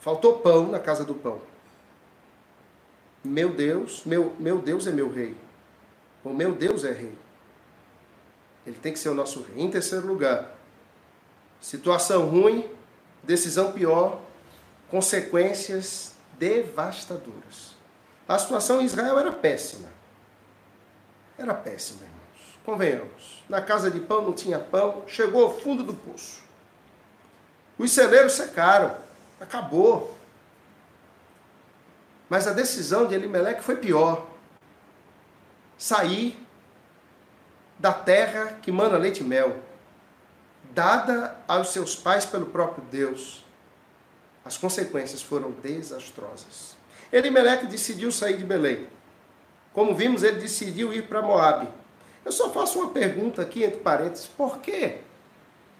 [0.00, 1.40] Faltou pão na casa do pão.
[3.24, 5.34] Meu Deus, meu, meu Deus é meu rei.
[6.22, 7.16] O meu Deus é rei.
[8.66, 9.64] Ele tem que ser o nosso rei.
[9.64, 10.54] Em terceiro lugar,
[11.64, 12.70] situação ruim,
[13.22, 14.20] decisão pior,
[14.90, 17.74] consequências devastadoras.
[18.28, 19.88] A situação em Israel era péssima.
[21.38, 22.58] Era péssima, irmãos.
[22.66, 23.42] Convenhamos.
[23.48, 26.42] Na casa de pão não tinha pão, chegou ao fundo do poço.
[27.78, 28.98] Os celeiros secaram,
[29.40, 30.18] acabou.
[32.28, 34.26] Mas a decisão de Elimelec foi pior.
[35.78, 36.38] Sair
[37.78, 39.62] da terra que mana leite e mel,
[40.74, 43.44] dada aos seus pais pelo próprio Deus.
[44.44, 46.76] As consequências foram desastrosas.
[47.12, 48.88] Elimeleque decidiu sair de Belém.
[49.72, 51.68] Como vimos, ele decidiu ir para Moabe.
[52.24, 54.98] Eu só faço uma pergunta aqui entre parênteses: por quê?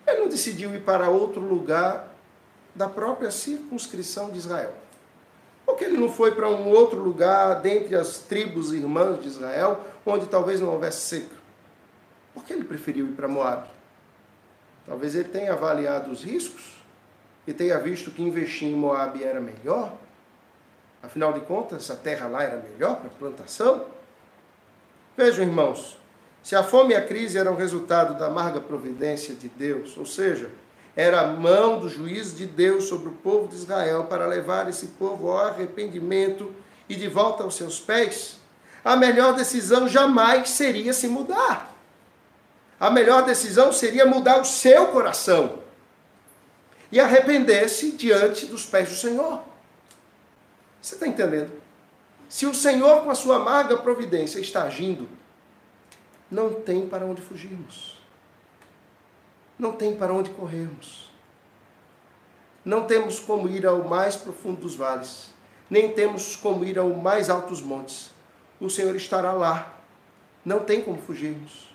[0.07, 2.09] Ele não decidiu ir para outro lugar
[2.75, 4.75] da própria circunscrição de Israel?
[5.65, 9.81] Por que ele não foi para um outro lugar dentre as tribos irmãs de Israel,
[10.05, 11.37] onde talvez não houvesse seca?
[12.35, 13.69] Por que ele preferiu ir para Moab?
[14.87, 16.63] Talvez ele tenha avaliado os riscos
[17.47, 19.93] e tenha visto que investir em Moab era melhor.
[21.03, 23.87] Afinal de contas, a terra lá era melhor para plantação.
[25.17, 25.99] Vejam, irmãos,
[26.43, 30.51] se a fome e a crise eram resultado da amarga providência de Deus, ou seja,
[30.97, 34.89] era a mão do juízo de Deus sobre o povo de Israel para levar esse
[34.89, 36.55] povo ao arrependimento
[36.89, 38.39] e de volta aos seus pés,
[38.85, 41.74] a melhor decisão jamais seria se mudar
[42.85, 45.61] a melhor decisão seria mudar o seu coração
[46.93, 49.43] e arrepender-se diante dos pés do Senhor.
[50.83, 51.63] Você está entendendo?
[52.29, 55.09] Se o Senhor, com a sua amarga providência, está agindo,
[56.31, 57.99] não tem para onde fugirmos.
[59.59, 61.11] Não tem para onde corrermos.
[62.63, 65.33] Não temos como ir ao mais profundo dos vales,
[65.71, 68.11] nem temos como ir ao mais altos montes.
[68.61, 69.75] O Senhor estará lá.
[70.45, 71.73] Não tem como fugirmos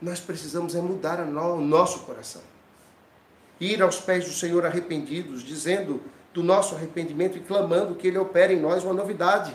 [0.00, 2.42] nós precisamos é mudar o nosso coração.
[3.60, 8.54] Ir aos pés do Senhor arrependidos, dizendo do nosso arrependimento e clamando que Ele opere
[8.54, 9.54] em nós uma novidade,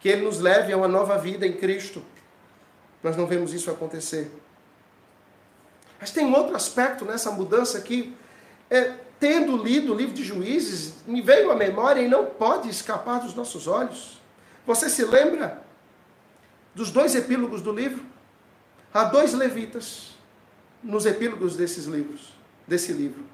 [0.00, 2.02] que Ele nos leve a uma nova vida em Cristo.
[3.02, 4.30] Nós não vemos isso acontecer.
[5.98, 8.14] Mas tem um outro aspecto nessa mudança aqui.
[8.68, 13.20] É, tendo lido o livro de Juízes, me veio à memória e não pode escapar
[13.20, 14.20] dos nossos olhos.
[14.66, 15.62] Você se lembra
[16.74, 18.04] dos dois epílogos do livro,
[18.92, 20.10] há dois levitas
[20.82, 22.32] nos epílogos desses livros,
[22.66, 23.24] desse livro,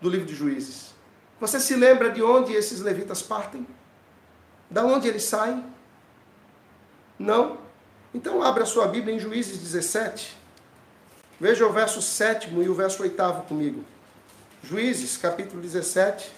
[0.00, 0.94] do livro de Juízes.
[1.40, 3.66] Você se lembra de onde esses levitas partem?
[4.68, 5.64] Da onde eles saem?
[7.18, 7.58] Não?
[8.12, 10.36] Então abra sua Bíblia em Juízes 17.
[11.40, 13.84] Veja o verso 7 e o verso 8 comigo.
[14.62, 16.32] Juízes, capítulo 17,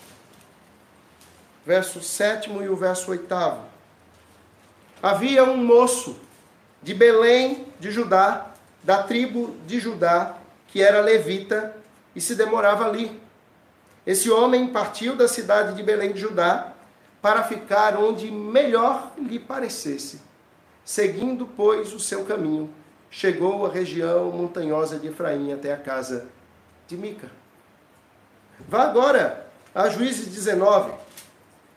[1.64, 3.26] verso 7 e o verso 8.
[5.02, 6.18] Havia um moço
[6.82, 8.49] de Belém de Judá,
[8.82, 10.36] da tribo de Judá,
[10.68, 11.76] que era levita
[12.14, 13.20] e se demorava ali.
[14.06, 16.72] Esse homem partiu da cidade de Belém de Judá
[17.20, 20.20] para ficar onde melhor lhe parecesse.
[20.84, 22.72] Seguindo, pois, o seu caminho,
[23.10, 26.26] chegou à região montanhosa de Efraim até a casa
[26.88, 27.30] de Mica.
[28.68, 30.92] Vá agora a Juízes 19.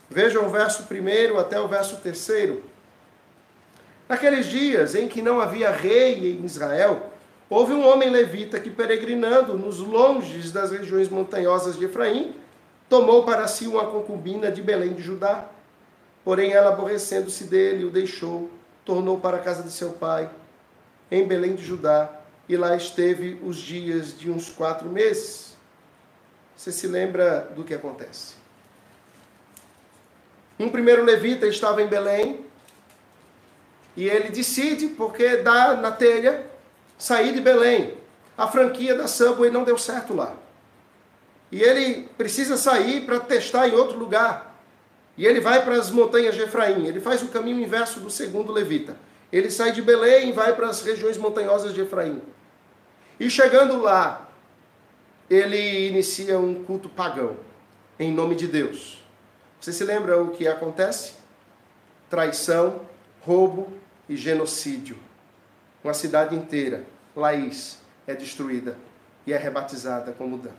[0.10, 2.60] Vejam o verso 1 até o verso 3.
[4.14, 7.12] Naqueles dias em que não havia rei em Israel,
[7.50, 12.36] houve um homem levita que, peregrinando nos longes das regiões montanhosas de Efraim,
[12.88, 15.50] tomou para si uma concubina de Belém de Judá.
[16.24, 18.52] Porém, ela, aborrecendo-se dele, o deixou,
[18.86, 20.30] tornou para a casa de seu pai,
[21.10, 22.08] em Belém de Judá,
[22.48, 25.58] e lá esteve os dias de uns quatro meses.
[26.56, 28.36] Você se lembra do que acontece?
[30.60, 32.46] Um primeiro levita estava em Belém,
[33.96, 36.46] e ele decide, porque dá na telha,
[36.98, 37.98] sair de Belém.
[38.38, 40.34] A franquia da Subway não deu certo lá.
[41.52, 44.60] E ele precisa sair para testar em outro lugar.
[45.16, 46.88] E ele vai para as montanhas de Efraim.
[46.88, 48.98] Ele faz o caminho inverso do segundo levita.
[49.32, 52.22] Ele sai de Belém e vai para as regiões montanhosas de Efraim.
[53.20, 54.28] E chegando lá,
[55.30, 57.38] ele inicia um culto pagão
[58.00, 59.04] em nome de Deus.
[59.62, 61.14] Você se lembra o que acontece?
[62.10, 62.82] Traição,
[63.22, 63.72] roubo
[64.08, 64.98] e genocídio.
[65.84, 66.86] Uma cidade inteira,
[67.16, 68.78] Laís, é destruída
[69.26, 70.52] e é rebatizada como Dan.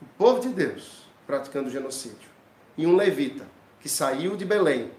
[0.00, 2.28] O povo de Deus praticando genocídio.
[2.76, 3.44] E um levita
[3.80, 4.90] que saiu de Belém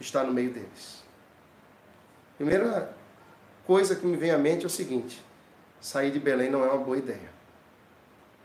[0.00, 1.04] está no meio deles.
[2.36, 2.94] Primeira
[3.66, 5.22] coisa que me vem à mente é o seguinte:
[5.80, 7.34] sair de Belém não é uma boa ideia.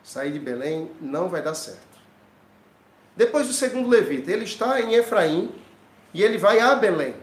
[0.04, 1.80] Sair de Belém não vai dar certo.
[3.16, 5.54] Depois do segundo levita, ele está em Efraim
[6.14, 7.14] e ele vai a Belém.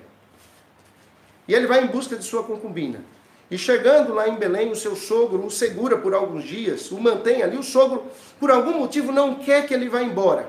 [1.46, 3.00] E ele vai em busca de sua concubina.
[3.50, 7.42] E chegando lá em Belém, o seu sogro o segura por alguns dias, o mantém
[7.42, 7.56] ali.
[7.56, 8.06] O sogro,
[8.38, 10.48] por algum motivo, não quer que ele vá embora.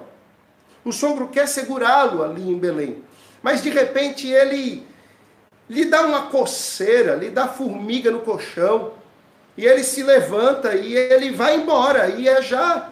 [0.83, 3.03] O sogro quer segurá-lo ali em Belém.
[3.41, 4.85] Mas de repente ele
[5.69, 8.93] lhe dá uma coceira, lhe dá formiga no colchão.
[9.55, 12.09] E ele se levanta e ele vai embora.
[12.09, 12.91] E é já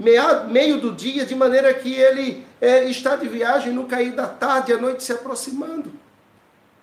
[0.00, 4.72] meio do dia, de maneira que ele é, está de viagem no cair da tarde,
[4.72, 5.92] a noite se aproximando.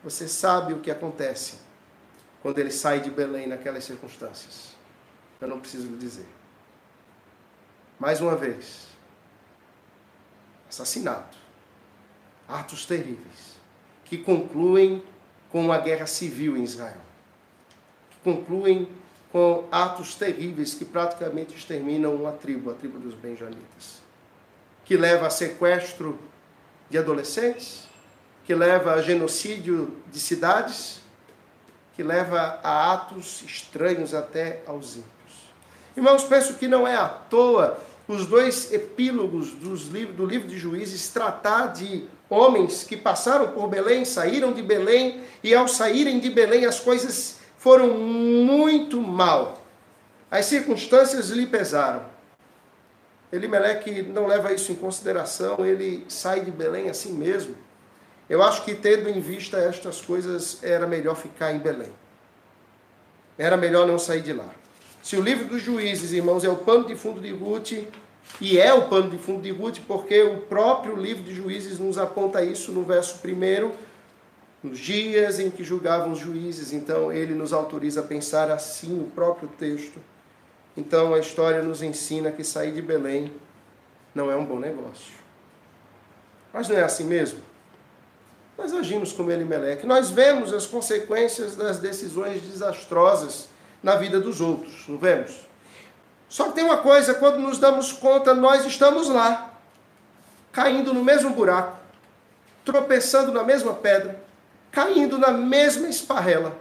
[0.03, 1.59] Você sabe o que acontece
[2.41, 4.76] quando ele sai de Belém naquelas circunstâncias.
[5.41, 6.28] Eu não preciso lhe dizer.
[7.99, 8.88] Mais uma vez,
[10.70, 11.38] assassinato,
[12.47, 13.57] atos terríveis,
[14.05, 15.03] que concluem
[15.49, 17.01] com uma guerra civil em Israel,
[18.11, 18.88] que concluem
[19.32, 24.01] com atos terríveis que praticamente exterminam uma tribo, a tribo dos benjamitas,
[24.86, 26.17] que leva a sequestro
[26.89, 27.88] de adolescentes,
[28.45, 31.01] que leva a genocídio de cidades,
[31.95, 35.07] que leva a atos estranhos até aos ímpios.
[35.95, 39.51] Irmãos, penso que não é à toa os dois epílogos
[39.91, 45.21] livros, do livro de Juízes tratar de homens que passaram por Belém, saíram de Belém,
[45.43, 47.36] e ao saírem de Belém as coisas
[47.68, 49.61] foram muito mal.
[50.32, 52.01] As circunstâncias lhe pesaram.
[53.30, 57.57] Elimeleque não leva isso em consideração, ele sai de Belém assim mesmo.
[58.30, 61.91] Eu acho que, tendo em vista estas coisas, era melhor ficar em Belém.
[63.38, 64.49] Era melhor não sair de lá.
[65.03, 67.74] Se o livro dos juízes, irmãos, é o pano de fundo de Ruth,
[68.39, 71.97] e é o pano de fundo de Ruth, porque o próprio livro de juízes nos
[71.97, 73.76] aponta isso no verso primeiro,
[74.63, 76.73] nos dias em que julgavam os juízes.
[76.73, 79.99] Então, ele nos autoriza a pensar assim o próprio texto.
[80.75, 83.31] Então, a história nos ensina que sair de Belém
[84.13, 85.13] não é um bom negócio.
[86.53, 87.39] Mas não é assim mesmo?
[88.57, 89.85] Nós agimos como Elimeleque.
[89.85, 93.47] Nós vemos as consequências das decisões desastrosas
[93.83, 95.47] na vida dos outros, não vemos?
[96.27, 99.53] Só que tem uma coisa, quando nos damos conta, nós estamos lá,
[100.51, 101.77] caindo no mesmo buraco,
[102.65, 104.19] tropeçando na mesma pedra,
[104.72, 106.59] caindo na mesma esparrela.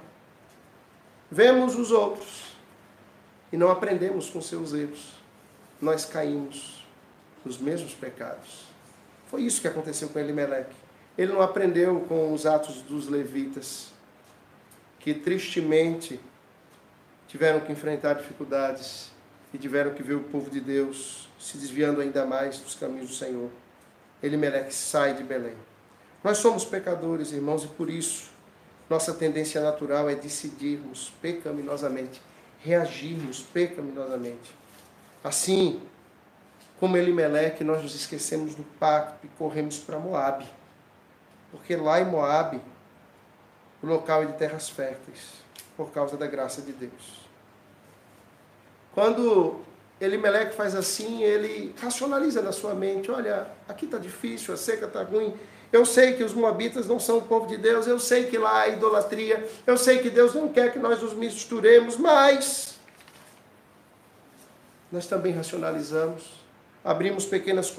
[1.31, 2.45] Vemos os outros
[3.53, 5.13] e não aprendemos com seus erros.
[5.81, 6.87] Nós caímos
[7.45, 8.65] nos mesmos pecados.
[9.31, 10.75] Foi isso que aconteceu com Elimeleque.
[11.17, 13.89] Ele não aprendeu com os atos dos levitas,
[14.99, 16.21] que tristemente
[17.29, 19.11] tiveram que enfrentar dificuldades
[19.53, 23.15] e tiveram que ver o povo de Deus se desviando ainda mais dos caminhos do
[23.15, 23.51] Senhor.
[24.23, 25.55] Elimeleque sai de Belém.
[26.23, 28.31] Nós somos pecadores, irmãos, e por isso
[28.89, 32.23] nossa tendência natural é decidirmos pecaminosamente,
[32.61, 34.55] reagirmos pecaminosamente.
[35.25, 35.81] Assim,
[36.79, 40.47] como Elimeleque, nós nos esquecemos do pacto e corremos para Moabe.
[41.51, 42.61] Porque lá em Moabe,
[43.83, 45.33] o local é de terras férteis,
[45.77, 47.27] por causa da graça de Deus.
[48.95, 49.61] Quando
[50.01, 55.03] Elimeleque faz assim, ele racionaliza na sua mente, olha, aqui está difícil, a seca está
[55.03, 55.35] ruim,
[55.73, 58.61] eu sei que os moabitas não são o povo de Deus, eu sei que lá
[58.61, 62.77] há idolatria, eu sei que Deus não quer que nós nos misturemos, mas
[64.91, 66.25] nós também racionalizamos,
[66.85, 67.75] abrimos pequenas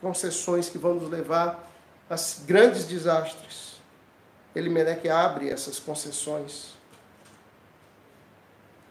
[0.00, 1.68] concessões que vão nos levar
[2.08, 2.14] a
[2.46, 3.74] grandes desastres.
[4.54, 6.74] Elimeleque abre essas concessões.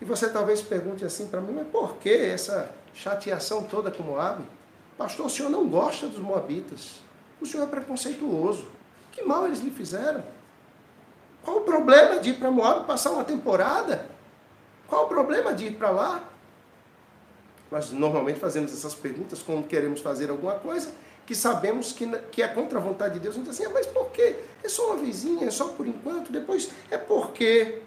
[0.01, 4.43] E você talvez pergunte assim para mim, mas por que essa chateação toda com Moab?
[4.97, 6.95] Pastor, o senhor não gosta dos moabitas.
[7.43, 8.65] O senhor é preconceituoso.
[9.11, 10.23] Que mal eles lhe fizeram?
[11.43, 14.07] Qual o problema de ir para Moab passar uma temporada?
[14.87, 16.23] Qual o problema de ir para lá?
[17.69, 20.93] Nós normalmente fazemos essas perguntas quando queremos fazer alguma coisa
[21.25, 23.35] que sabemos que, que é contra a vontade de Deus.
[23.35, 24.37] A diz assim, ah, mas por quê?
[24.63, 27.81] É só uma vizinha, é só por enquanto, depois é porque.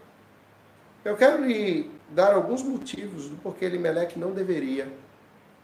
[1.03, 4.93] Eu quero lhe dar alguns motivos do porquê Elimelec não deveria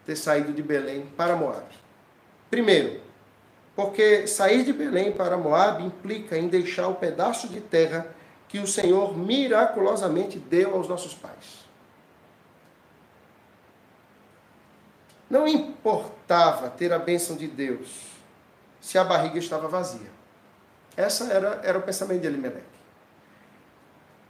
[0.07, 1.66] ter saído de Belém para Moab.
[2.49, 3.11] Primeiro,
[3.74, 8.06] porque sair de Belém para Moab implica em deixar o pedaço de terra
[8.48, 11.62] que o Senhor miraculosamente deu aos nossos pais.
[15.30, 18.08] Não importava ter a bênção de Deus
[18.78, 20.10] se a barriga estava vazia.
[20.94, 22.66] Essa era, era o pensamento de Elimelec.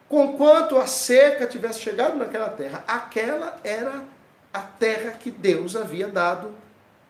[0.09, 4.05] Conquanto a seca tivesse chegado naquela terra, aquela era
[4.53, 6.55] a terra que Deus havia dado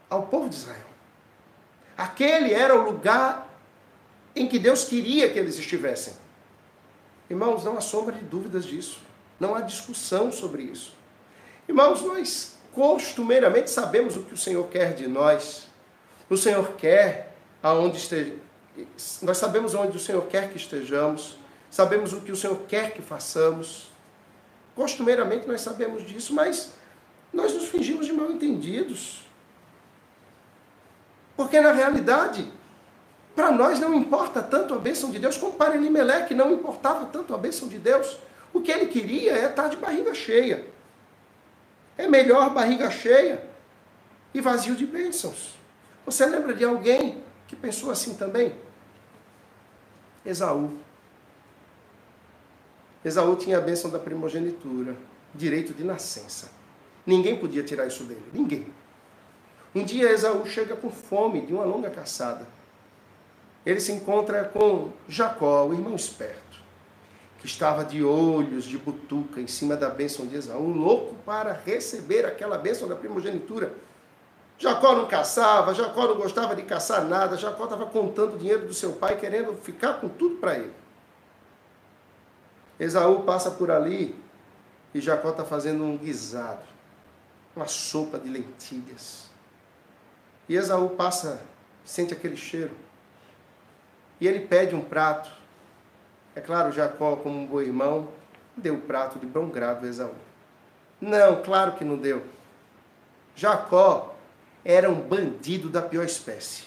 [0.08, 0.91] ao povo de Israel.
[1.96, 3.48] Aquele era o lugar
[4.34, 6.14] em que Deus queria que eles estivessem.
[7.28, 9.00] Irmãos, não há sombra de dúvidas disso.
[9.38, 10.94] Não há discussão sobre isso.
[11.68, 15.66] Irmãos, nós costumeiramente sabemos o que o Senhor quer de nós.
[16.28, 18.34] O Senhor quer aonde esteja.
[19.20, 21.36] Nós sabemos onde o Senhor quer que estejamos.
[21.70, 23.90] Sabemos o que o Senhor quer que façamos.
[24.74, 26.72] Costumeiramente nós sabemos disso, mas
[27.32, 29.22] nós nos fingimos de mal entendidos.
[31.36, 32.50] Porque na realidade,
[33.34, 37.34] para nós não importa tanto a bênção de Deus como para Elimelec não importava tanto
[37.34, 38.18] a bênção de Deus.
[38.52, 40.66] O que ele queria é estar de barriga cheia.
[41.96, 43.42] É melhor barriga cheia
[44.34, 45.54] e vazio de bênçãos.
[46.04, 48.54] Você lembra de alguém que pensou assim também?
[50.24, 50.78] Esaú.
[53.04, 54.96] Esaú tinha a bênção da primogenitura,
[55.34, 56.50] direito de nascença.
[57.04, 58.72] Ninguém podia tirar isso dele, ninguém.
[59.74, 62.46] Um dia Esaú chega com fome de uma longa caçada.
[63.64, 66.60] Ele se encontra com Jacó, o irmão esperto,
[67.38, 72.26] que estava de olhos de butuca em cima da bênção de Esaú, louco para receber
[72.26, 73.74] aquela bênção da primogenitura.
[74.58, 78.74] Jacó não caçava, Jacó não gostava de caçar nada, Jacó estava contando o dinheiro do
[78.74, 80.74] seu pai, querendo ficar com tudo para ele.
[82.78, 84.14] Esaú passa por ali
[84.92, 86.66] e Jacó está fazendo um guisado,
[87.56, 89.31] uma sopa de lentilhas.
[90.48, 91.40] E Esaú passa,
[91.84, 92.72] sente aquele cheiro.
[94.20, 95.30] E ele pede um prato.
[96.34, 98.08] É claro, Jacó, como um bom irmão,
[98.56, 100.14] deu o prato de bom grado a Esaú.
[101.00, 102.24] Não, claro que não deu.
[103.34, 104.14] Jacó
[104.64, 106.64] era um bandido da pior espécie.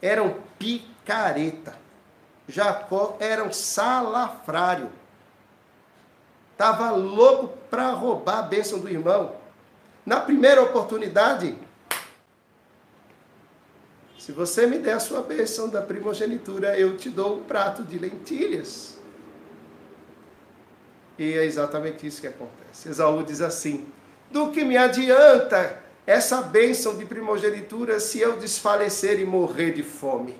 [0.00, 1.74] Era um picareta.
[2.48, 4.90] Jacó era um salafrário.
[6.52, 9.34] Estava louco para roubar a bênção do irmão.
[10.04, 11.56] Na primeira oportunidade,
[14.22, 17.98] se você me der a sua bênção da primogenitura, eu te dou um prato de
[17.98, 18.96] lentilhas.
[21.18, 22.88] E é exatamente isso que acontece.
[22.88, 23.84] Esaú diz assim:
[24.30, 30.36] Do que me adianta essa bênção de primogenitura se eu desfalecer e morrer de fome?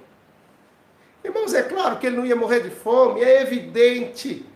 [1.25, 4.47] Irmãos, é claro que ele não ia morrer de fome, é evidente.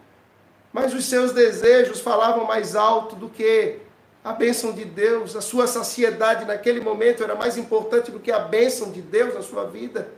[0.73, 3.81] Mas os seus desejos falavam mais alto do que
[4.27, 8.41] a bênção de Deus, a sua saciedade naquele momento era mais importante do que a
[8.41, 10.09] bênção de Deus na sua vida.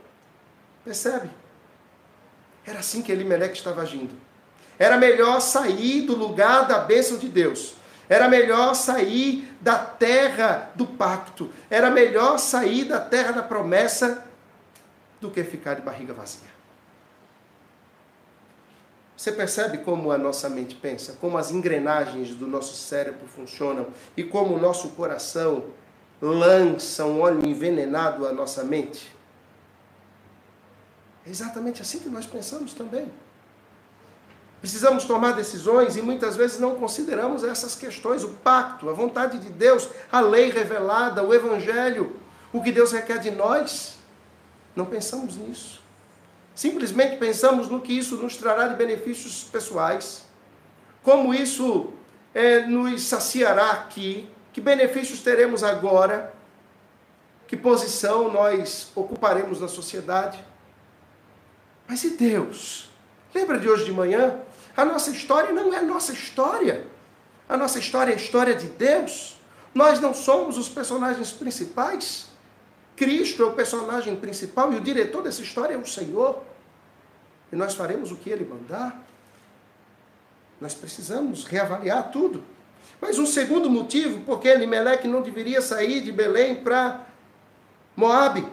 [0.83, 1.29] Percebe?
[2.65, 4.15] Era assim que Elimelec estava agindo.
[4.79, 7.75] Era melhor sair do lugar da bênção de Deus.
[8.09, 11.53] Era melhor sair da terra do pacto.
[11.69, 14.25] Era melhor sair da terra da promessa
[15.21, 16.48] do que ficar de barriga vazia.
[19.19, 24.23] Você percebe como a nossa mente pensa, como as engrenagens do nosso cérebro funcionam e
[24.23, 25.65] como o nosso coração
[26.21, 29.13] lança um óleo envenenado à nossa mente?
[31.27, 33.11] É exatamente assim que nós pensamos também.
[34.61, 39.49] Precisamos tomar decisões e muitas vezes não consideramos essas questões, o pacto, a vontade de
[39.49, 42.15] Deus, a lei revelada, o evangelho,
[42.53, 43.97] o que Deus requer de nós.
[44.73, 45.88] Não pensamos nisso.
[46.59, 50.25] Simplesmente pensamos no que isso nos trará de benefícios pessoais,
[51.01, 51.93] como isso
[52.33, 56.33] é, nos saciará aqui, que benefícios teremos agora,
[57.47, 60.43] que posição nós ocuparemos na sociedade.
[61.87, 62.89] Mas e Deus?
[63.33, 64.41] Lembra de hoje de manhã?
[64.75, 66.85] A nossa história não é nossa história.
[67.47, 69.39] A nossa história é a história de Deus.
[69.73, 72.27] Nós não somos os personagens principais.
[72.97, 76.48] Cristo é o personagem principal e o diretor dessa história é o Senhor.
[77.51, 79.01] E nós faremos o que Ele mandar.
[80.59, 82.43] Nós precisamos reavaliar tudo.
[83.01, 87.01] Mas um segundo motivo, porque Elimelec não deveria sair de Belém para
[87.95, 88.45] Moabe.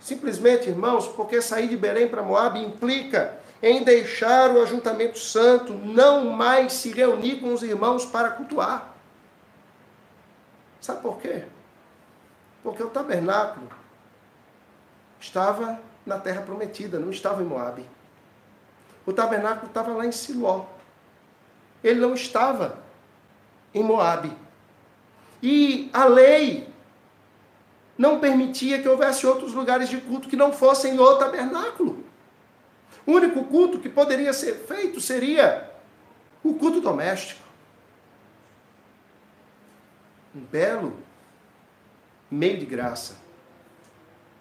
[0.00, 6.26] Simplesmente, irmãos, porque sair de Belém para Moabe implica em deixar o ajuntamento santo, não
[6.26, 8.94] mais se reunir com os irmãos para cultuar.
[10.80, 11.44] Sabe por quê?
[12.62, 13.68] Porque o tabernáculo
[15.20, 17.88] estava na terra prometida, não estava em Moabe.
[19.06, 20.66] O tabernáculo estava lá em Siló.
[21.84, 22.78] Ele não estava
[23.72, 24.32] em Moabe.
[25.42, 26.68] E a lei
[27.96, 32.04] não permitia que houvesse outros lugares de culto que não fossem o tabernáculo.
[33.06, 35.70] O único culto que poderia ser feito seria
[36.42, 37.42] o culto doméstico.
[40.34, 40.96] Um belo
[42.30, 43.27] meio de graça.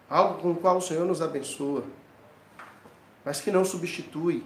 [0.10, 1.84] Algo com o qual o Senhor nos abençoa,
[3.26, 4.44] mas que não substitui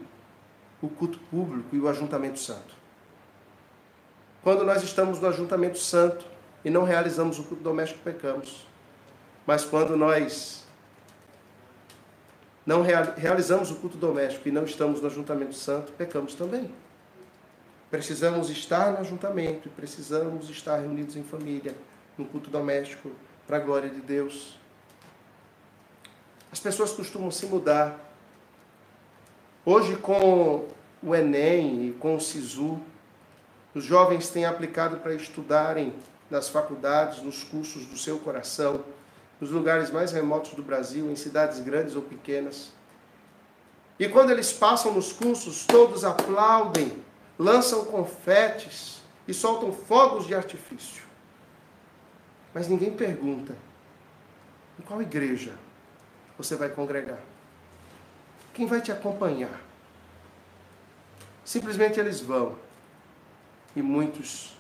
[0.82, 2.74] o culto público e o ajuntamento santo.
[4.42, 6.26] Quando nós estamos no ajuntamento santo
[6.66, 8.66] e não realizamos o culto doméstico, pecamos.
[9.46, 10.66] Mas quando nós
[12.66, 16.74] não realizamos o culto doméstico e não estamos no ajuntamento santo, pecamos também.
[17.92, 21.76] Precisamos estar no ajuntamento e precisamos estar reunidos em família,
[22.18, 23.12] no culto doméstico,
[23.46, 24.58] para a glória de Deus.
[26.52, 27.98] As pessoas costumam se mudar.
[29.66, 30.68] Hoje, com
[31.02, 32.80] o Enem e com o SISU,
[33.74, 35.94] os jovens têm aplicado para estudarem
[36.30, 38.84] nas faculdades, nos cursos do seu coração
[39.42, 42.72] nos lugares mais remotos do Brasil, em cidades grandes ou pequenas.
[43.98, 47.04] E quando eles passam nos cursos, todos aplaudem,
[47.40, 51.04] lançam confetes e soltam fogos de artifício.
[52.54, 53.56] Mas ninguém pergunta:
[54.80, 55.56] em qual igreja
[56.44, 57.20] você vai congregar?
[58.54, 59.62] Quem vai te acompanhar?
[61.46, 62.58] Simplesmente eles vão
[63.76, 64.58] e muitos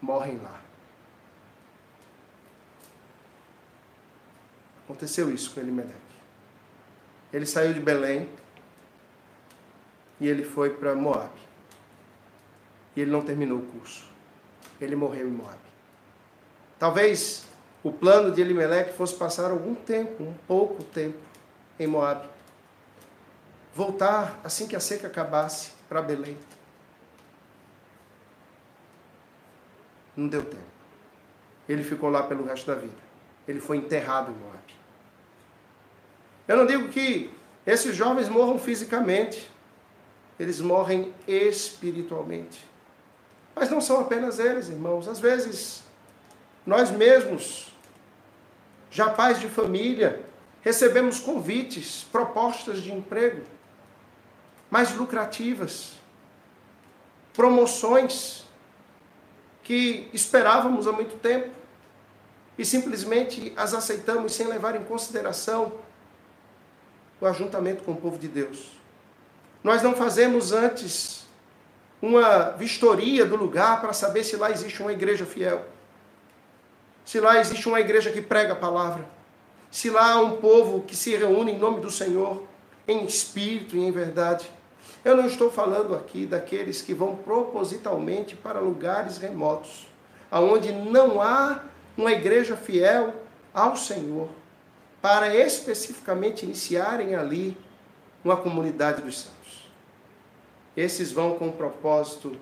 [0.00, 0.60] morrem lá.
[4.84, 5.94] Aconteceu isso com Elimelec.
[7.32, 8.28] Ele saiu de Belém
[10.20, 11.32] e ele foi para Moab.
[12.94, 14.04] E ele não terminou o curso.
[14.80, 15.58] Ele morreu em Moab.
[16.78, 17.46] Talvez
[17.84, 21.18] o plano de Elimelec fosse passar algum tempo, um pouco tempo,
[21.78, 22.26] em Moab.
[23.74, 26.38] Voltar assim que a seca acabasse para Belém.
[30.16, 30.62] Não deu tempo.
[31.68, 33.04] Ele ficou lá pelo resto da vida.
[33.46, 34.64] Ele foi enterrado em Moab.
[36.48, 37.30] Eu não digo que
[37.66, 39.50] esses jovens morram fisicamente,
[40.38, 42.66] eles morrem espiritualmente.
[43.54, 45.06] Mas não são apenas eles, irmãos.
[45.06, 45.82] Às vezes,
[46.64, 47.73] nós mesmos,
[48.94, 50.24] já pais de família,
[50.62, 53.42] recebemos convites, propostas de emprego
[54.70, 55.94] mais lucrativas,
[57.32, 58.44] promoções
[59.64, 61.50] que esperávamos há muito tempo
[62.56, 65.72] e simplesmente as aceitamos sem levar em consideração
[67.20, 68.78] o ajuntamento com o povo de Deus.
[69.64, 71.26] Nós não fazemos antes
[72.00, 75.73] uma vistoria do lugar para saber se lá existe uma igreja fiel.
[77.04, 79.04] Se lá existe uma igreja que prega a palavra.
[79.70, 82.44] Se lá há um povo que se reúne em nome do Senhor,
[82.86, 84.50] em espírito e em verdade.
[85.04, 89.86] Eu não estou falando aqui daqueles que vão propositalmente para lugares remotos,
[90.30, 91.64] aonde não há
[91.96, 93.14] uma igreja fiel
[93.52, 94.28] ao Senhor
[95.02, 97.56] para especificamente iniciarem ali
[98.24, 99.68] uma comunidade dos santos.
[100.74, 102.36] Esses vão com o propósito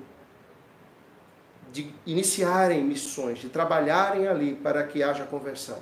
[1.73, 5.79] de iniciarem missões, de trabalharem ali para que haja conversão.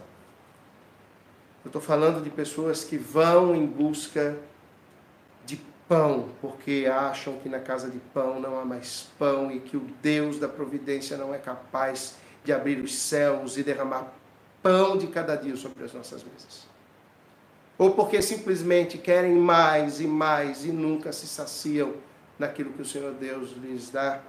[1.65, 4.39] Eu estou falando de pessoas que vão em busca
[5.45, 9.77] de pão, porque acham que na casa de pão não há mais pão e que
[9.77, 12.15] o Deus da providência não é capaz
[12.45, 14.13] de abrir os céus e derramar
[14.63, 16.67] pão de cada dia sobre as nossas mesas.
[17.77, 21.95] Ou porque simplesmente querem mais e mais e nunca se saciam
[22.39, 24.21] naquilo que o Senhor Deus lhes dá.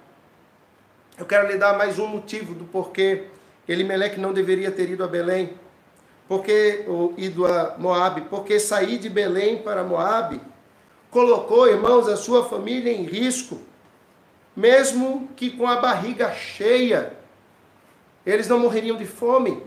[1.21, 3.27] Eu quero lhe dar mais um motivo do porquê
[3.67, 5.53] Elimeleque não deveria ter ido a Belém,
[6.27, 10.41] porque ou ido a Moabe, porque sair de Belém para Moabe
[11.11, 13.61] colocou, irmãos, a sua família em risco,
[14.55, 17.15] mesmo que com a barriga cheia,
[18.25, 19.61] eles não morreriam de fome,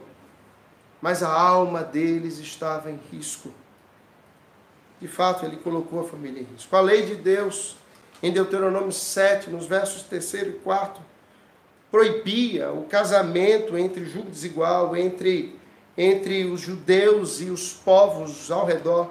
[1.00, 3.55] mas a alma deles estava em risco.
[5.00, 6.74] De fato, ele colocou a família em risco.
[6.74, 7.76] A lei de Deus,
[8.20, 11.14] em Deuteronômio 7, nos versos 3 e 4,
[11.95, 15.57] proibia o casamento entre julgo desigual, entre,
[15.97, 19.09] entre os judeus e os povos ao redor.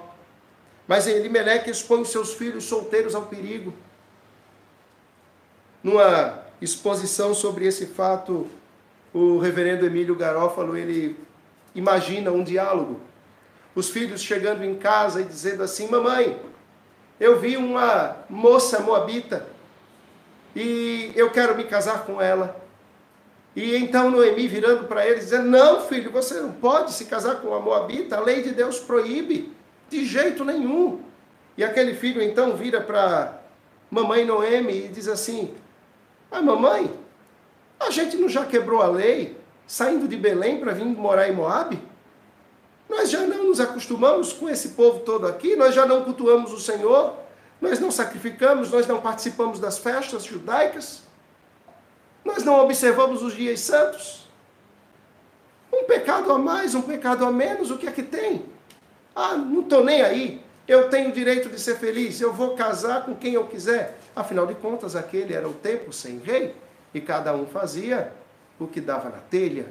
[0.86, 3.72] Mas Elimeleque expõe seus filhos solteiros ao perigo.
[5.82, 8.50] Numa exposição sobre esse fato,
[9.14, 11.16] o reverendo Emílio Garófalo, ele
[11.74, 13.00] imagina um diálogo.
[13.74, 16.38] Os filhos chegando em casa e dizendo assim: Mamãe,
[17.18, 19.46] eu vi uma moça moabita
[20.54, 22.62] e eu quero me casar com ela.
[23.56, 27.48] E então Noemi virando para ele, dizendo: Não, filho, você não pode se casar com
[27.48, 29.52] uma moabita, a lei de Deus proíbe.
[29.88, 31.02] De jeito nenhum.
[31.56, 33.40] E aquele filho então vira para
[33.90, 35.54] mamãe Noemi e diz assim:
[36.30, 36.92] Ah, mamãe,
[37.78, 39.36] a gente não já quebrou a lei
[39.66, 41.80] saindo de Belém para vir morar em Moabe?
[42.88, 46.60] Nós já não nos acostumamos com esse povo todo aqui, nós já não cultuamos o
[46.60, 47.14] Senhor,
[47.60, 51.02] nós não sacrificamos, nós não participamos das festas judaicas,
[52.24, 54.26] nós não observamos os dias santos.
[55.72, 58.46] Um pecado a mais, um pecado a menos, o que é que tem?
[59.14, 60.44] Ah, não estou nem aí.
[60.66, 62.20] Eu tenho o direito de ser feliz.
[62.20, 63.98] Eu vou casar com quem eu quiser.
[64.16, 66.54] Afinal de contas, aquele era o tempo sem rei.
[66.94, 68.12] E cada um fazia
[68.58, 69.66] o que dava na telha.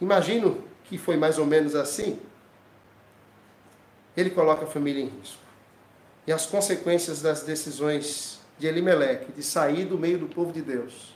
[0.00, 2.20] Imagino que foi mais ou menos assim.
[4.16, 5.42] Ele coloca a família em risco.
[6.26, 11.14] E as consequências das decisões de Elimeleque, de sair do meio do povo de Deus,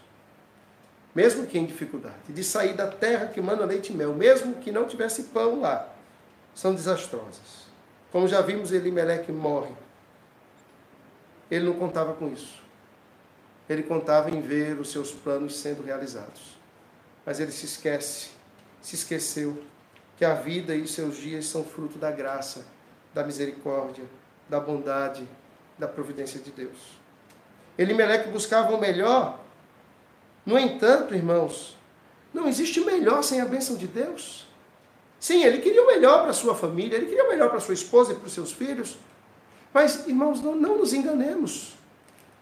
[1.14, 4.70] mesmo que em dificuldade, de sair da terra que manda leite e mel, mesmo que
[4.72, 5.88] não tivesse pão lá,
[6.54, 7.68] são desastrosas.
[8.10, 9.74] Como já vimos, Elimeleque morre.
[11.50, 12.62] Ele não contava com isso.
[13.68, 16.58] Ele contava em ver os seus planos sendo realizados.
[17.24, 18.30] Mas ele se esquece,
[18.80, 19.62] se esqueceu
[20.16, 22.66] que a vida e os seus dias são fruto da graça,
[23.14, 24.04] da misericórdia,
[24.48, 25.28] da bondade,
[25.78, 26.97] da providência de Deus.
[27.78, 29.38] Elimeleque buscava o melhor.
[30.44, 31.76] No entanto, irmãos,
[32.34, 34.46] não existe melhor sem a bênção de Deus.
[35.20, 38.12] Sim, ele queria o melhor para sua família, ele queria o melhor para sua esposa
[38.12, 38.98] e para os seus filhos.
[39.72, 41.74] Mas, irmãos, não, não nos enganemos.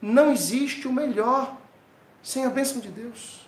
[0.00, 1.56] Não existe o melhor
[2.22, 3.46] sem a bênção de Deus.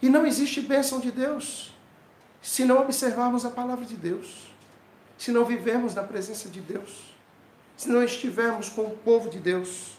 [0.00, 1.72] E não existe bênção de Deus
[2.40, 4.48] se não observarmos a palavra de Deus,
[5.16, 7.14] se não vivermos na presença de Deus,
[7.76, 9.92] se não estivermos com o povo de Deus.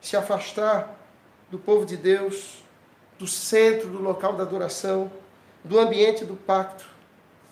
[0.00, 0.96] Se afastar
[1.50, 2.62] do povo de Deus,
[3.18, 5.10] do centro, do local da adoração,
[5.64, 6.86] do ambiente do pacto,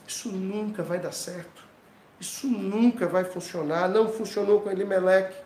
[0.07, 1.65] isso nunca vai dar certo.
[2.21, 3.89] Isso nunca vai funcionar.
[3.89, 5.37] Não funcionou com Elimeleque.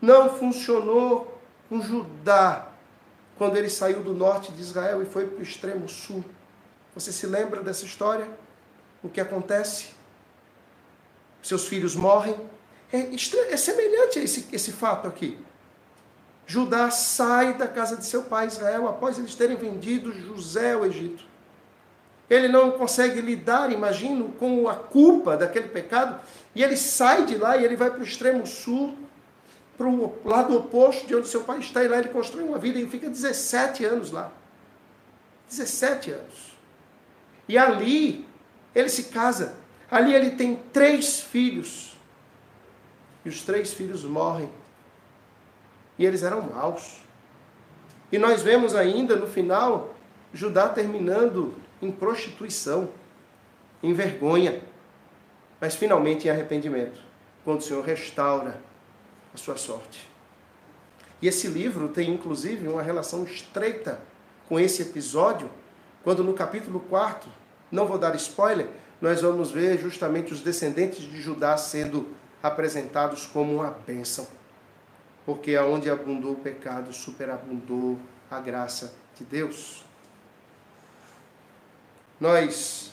[0.00, 2.68] Não funcionou com Judá,
[3.38, 6.24] quando ele saiu do norte de Israel e foi para o extremo sul.
[6.94, 8.28] Você se lembra dessa história?
[9.02, 9.90] O que acontece?
[11.42, 12.36] Seus filhos morrem.
[12.92, 13.08] É,
[13.50, 15.38] é semelhante a esse, esse fato aqui.
[16.46, 21.24] Judá sai da casa de seu pai Israel após eles terem vendido José ao Egito.
[22.28, 26.20] Ele não consegue lidar, imagino, com a culpa daquele pecado,
[26.54, 28.96] e ele sai de lá e ele vai para o extremo sul,
[29.76, 32.78] para o lado oposto de onde seu pai está, e lá ele constrói uma vida
[32.78, 34.32] e fica 17 anos lá.
[35.48, 36.56] 17 anos.
[37.48, 38.26] E ali
[38.74, 39.54] ele se casa.
[39.90, 41.98] Ali ele tem três filhos.
[43.24, 44.50] E os três filhos morrem.
[45.98, 47.00] E eles eram maus.
[48.10, 49.94] E nós vemos ainda no final
[50.32, 52.90] Judá terminando em prostituição,
[53.82, 54.62] em vergonha,
[55.60, 57.00] mas finalmente em arrependimento,
[57.44, 58.60] quando o Senhor restaura
[59.34, 60.08] a sua sorte.
[61.20, 64.00] E esse livro tem inclusive uma relação estreita
[64.48, 65.50] com esse episódio,
[66.02, 67.30] quando no capítulo 4,
[67.70, 68.68] não vou dar spoiler,
[69.00, 72.08] nós vamos ver justamente os descendentes de Judá sendo
[72.42, 74.26] apresentados como uma bênção.
[75.24, 77.98] Porque aonde abundou o pecado, superabundou
[78.30, 79.84] a graça de Deus.
[82.20, 82.92] Nós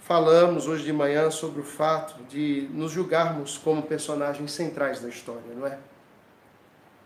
[0.00, 5.54] falamos hoje de manhã sobre o fato de nos julgarmos como personagens centrais da história,
[5.54, 5.78] não é?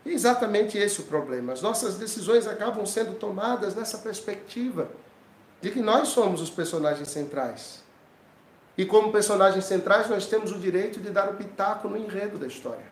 [0.05, 1.53] E é exatamente esse o problema.
[1.53, 4.89] As nossas decisões acabam sendo tomadas nessa perspectiva
[5.61, 7.83] de que nós somos os personagens centrais.
[8.77, 12.47] E como personagens centrais, nós temos o direito de dar o pitaco no enredo da
[12.47, 12.92] história.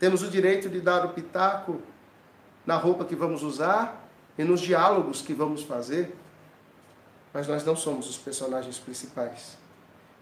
[0.00, 1.80] Temos o direito de dar o pitaco
[2.66, 6.16] na roupa que vamos usar e nos diálogos que vamos fazer.
[7.32, 9.56] Mas nós não somos os personagens principais.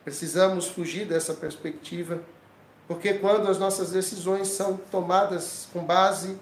[0.05, 2.21] Precisamos fugir dessa perspectiva
[2.89, 6.39] porque quando as nossas decisões são tomadas com base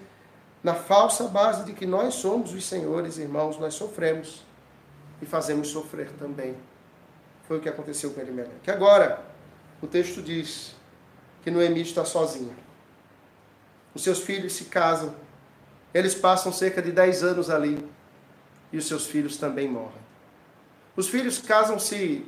[0.63, 4.43] na falsa base de que nós somos os senhores, irmãos, nós sofremos
[5.21, 6.55] e fazemos sofrer também.
[7.47, 8.69] Foi o que aconteceu com Elimelec.
[8.69, 9.23] Agora,
[9.81, 10.75] o texto diz
[11.43, 12.66] que Noemi está sozinha.
[13.97, 15.11] Os seus filhos se casam.
[15.91, 17.83] Eles passam cerca de 10 anos ali.
[18.71, 19.99] E os seus filhos também morrem.
[20.95, 22.23] Os filhos casam-se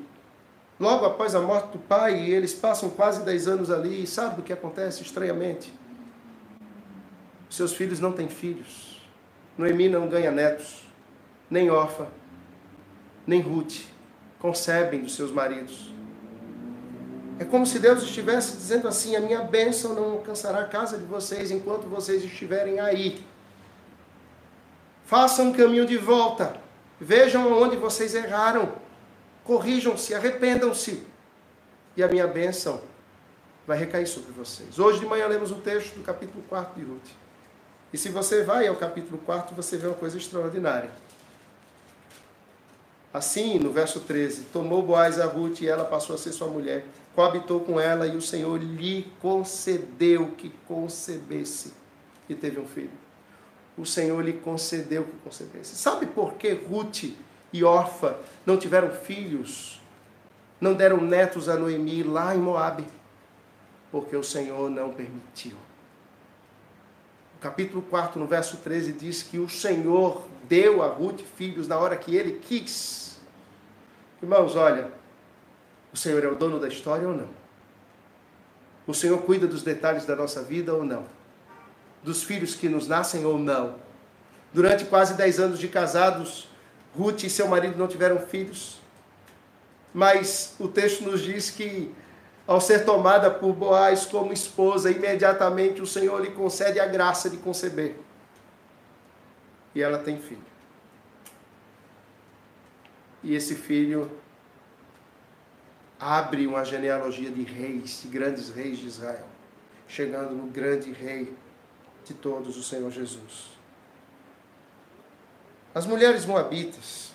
[0.79, 4.41] logo após a morte do pai, e eles passam quase 10 anos ali, e sabe
[4.41, 5.71] o que acontece estranhamente?
[7.51, 8.99] Seus filhos não têm filhos.
[9.55, 10.87] Noemi não ganha netos,
[11.51, 12.07] nem órfã,
[13.27, 13.81] nem Ruth
[14.39, 15.93] concebem dos seus maridos.
[17.39, 21.05] É como se Deus estivesse dizendo assim: a minha bênção não alcançará a casa de
[21.05, 23.25] vocês enquanto vocês estiverem aí.
[25.05, 26.55] Façam um caminho de volta.
[27.01, 28.73] Vejam onde vocês erraram
[29.49, 31.03] corrijam-se, arrependam-se,
[31.97, 32.79] e a minha bênção
[33.65, 34.77] vai recair sobre vocês.
[34.77, 37.09] Hoje de manhã lemos um texto do capítulo 4 de Ruth.
[37.91, 40.91] E se você vai ao capítulo 4, você vê uma coisa extraordinária.
[43.11, 46.85] Assim, no verso 13, tomou Boaz a Ruth e ela passou a ser sua mulher,
[47.15, 51.73] coabitou com ela e o Senhor lhe concedeu que concebesse
[52.27, 52.91] e teve um filho.
[53.77, 55.75] O Senhor lhe concedeu que concebesse.
[55.75, 57.15] Sabe por que Ruth
[57.51, 59.81] e órfã, não tiveram filhos,
[60.61, 62.85] não deram netos a Noemi lá em Moabe,
[63.91, 65.57] porque o Senhor não permitiu.
[67.37, 71.77] O capítulo 4, no verso 13, diz que o Senhor deu a Ruth filhos na
[71.77, 73.19] hora que ele quis.
[74.21, 74.91] Irmãos, olha,
[75.93, 77.29] o Senhor é o dono da história ou não?
[78.85, 81.05] O Senhor cuida dos detalhes da nossa vida ou não?
[82.03, 83.75] Dos filhos que nos nascem ou não?
[84.53, 86.47] Durante quase 10 anos de casados,
[86.97, 88.79] Ruth e seu marido não tiveram filhos,
[89.93, 91.93] mas o texto nos diz que,
[92.47, 97.37] ao ser tomada por Boaz como esposa, imediatamente o Senhor lhe concede a graça de
[97.37, 97.95] conceber.
[99.75, 100.49] E ela tem filho.
[103.23, 104.09] E esse filho
[105.99, 109.25] abre uma genealogia de reis, de grandes reis de Israel,
[109.87, 111.33] chegando no grande rei
[112.05, 113.49] de todos, o Senhor Jesus.
[115.75, 117.11] As mulheres moabitas,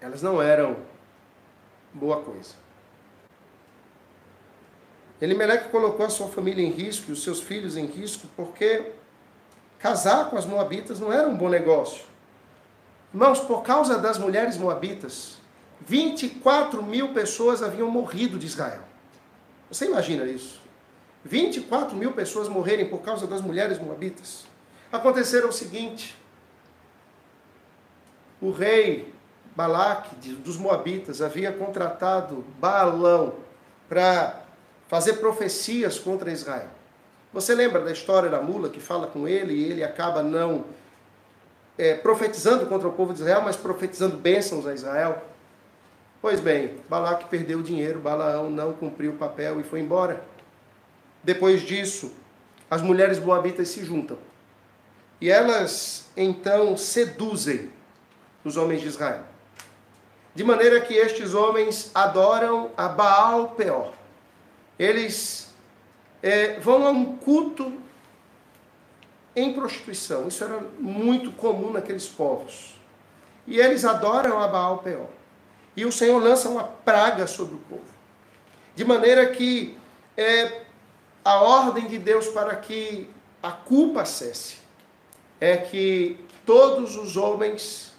[0.00, 0.76] elas não eram
[1.94, 2.54] boa coisa.
[5.20, 8.92] Elimeleque colocou a sua família em risco e os seus filhos em risco porque
[9.78, 12.04] casar com as moabitas não era um bom negócio.
[13.14, 15.38] Irmãos, por causa das mulheres moabitas,
[15.86, 18.82] 24 mil pessoas haviam morrido de Israel.
[19.70, 20.60] Você imagina isso?
[21.24, 24.44] 24 mil pessoas morrerem por causa das mulheres moabitas.
[24.90, 26.16] Aconteceram o seguinte:
[28.40, 29.12] o rei
[29.54, 33.34] Balaque dos Moabitas havia contratado Baalão
[33.88, 34.40] para
[34.88, 36.68] fazer profecias contra Israel.
[37.32, 40.66] Você lembra da história da mula que fala com ele e ele acaba não
[41.78, 45.31] é, profetizando contra o povo de Israel, mas profetizando bênçãos a Israel?
[46.22, 50.24] Pois bem, Balaque perdeu o dinheiro, Balaão não cumpriu o papel e foi embora.
[51.24, 52.14] Depois disso,
[52.70, 54.16] as mulheres moabitas se juntam.
[55.20, 57.72] E elas então seduzem
[58.44, 59.24] dos homens de Israel.
[60.32, 63.92] De maneira que estes homens adoram a Baal Peor.
[64.78, 65.52] Eles
[66.22, 67.80] é, vão a um culto
[69.34, 70.28] em prostituição.
[70.28, 72.80] Isso era muito comum naqueles povos.
[73.44, 75.08] E eles adoram a Baal Peor.
[75.76, 77.84] E o Senhor lança uma praga sobre o povo.
[78.74, 79.78] De maneira que
[80.16, 80.62] é,
[81.24, 83.08] a ordem de Deus para que
[83.42, 84.58] a culpa cesse
[85.40, 87.92] é que todos os homens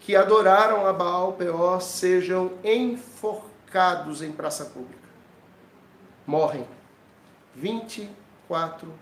[0.00, 5.08] que adoraram a Baal Peor sejam enforcados em praça pública.
[6.26, 6.66] Morrem
[7.54, 8.92] 24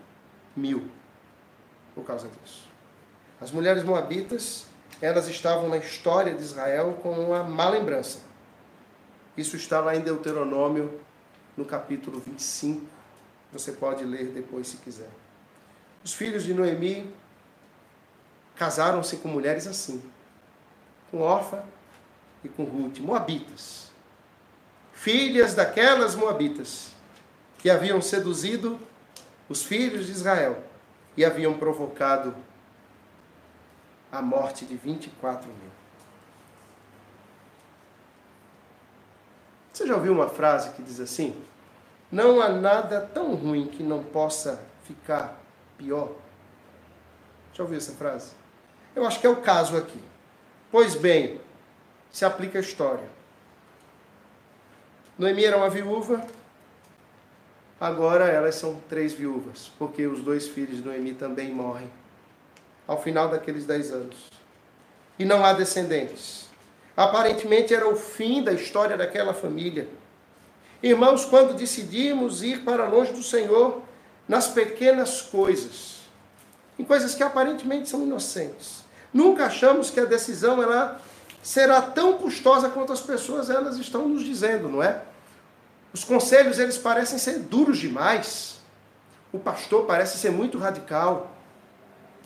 [0.55, 0.89] mil
[1.93, 2.67] por causa disso.
[3.39, 4.65] As mulheres moabitas,
[5.01, 8.19] elas estavam na história de Israel com uma má lembrança.
[9.37, 10.99] Isso está lá em Deuteronômio,
[11.57, 12.85] no capítulo 25.
[13.51, 15.09] Você pode ler depois se quiser.
[16.03, 17.13] Os filhos de Noemi
[18.55, 20.01] casaram-se com mulheres assim
[21.15, 21.63] com órfã
[22.43, 23.89] e com Ruth, moabitas,
[24.91, 26.89] filhas daquelas moabitas
[27.57, 28.79] que haviam seduzido
[29.47, 30.63] os filhos de Israel
[31.15, 32.35] e haviam provocado
[34.15, 35.71] a morte de 24 mil.
[39.73, 41.35] Você já ouviu uma frase que diz assim?
[42.09, 45.37] Não há nada tão ruim que não possa ficar
[45.77, 46.13] pior.
[47.53, 48.31] Já ouviu essa frase?
[48.95, 50.01] Eu acho que é o caso aqui.
[50.71, 51.41] Pois bem,
[52.09, 53.09] se aplica a história.
[55.17, 56.25] Noemi era uma viúva,
[57.79, 61.89] agora elas são três viúvas, porque os dois filhos de Noemi também morrem
[62.87, 64.15] ao final daqueles dez anos.
[65.17, 66.45] E não há descendentes.
[66.95, 69.87] Aparentemente era o fim da história daquela família.
[70.81, 73.81] Irmãos, quando decidimos ir para longe do Senhor,
[74.27, 75.99] nas pequenas coisas,
[76.77, 78.83] em coisas que aparentemente são inocentes,
[79.13, 81.01] nunca achamos que a decisão ela
[81.41, 85.01] será tão custosa quanto as pessoas elas estão nos dizendo, não é?
[85.93, 88.59] Os conselhos eles parecem ser duros demais.
[89.31, 91.34] O pastor parece ser muito radical.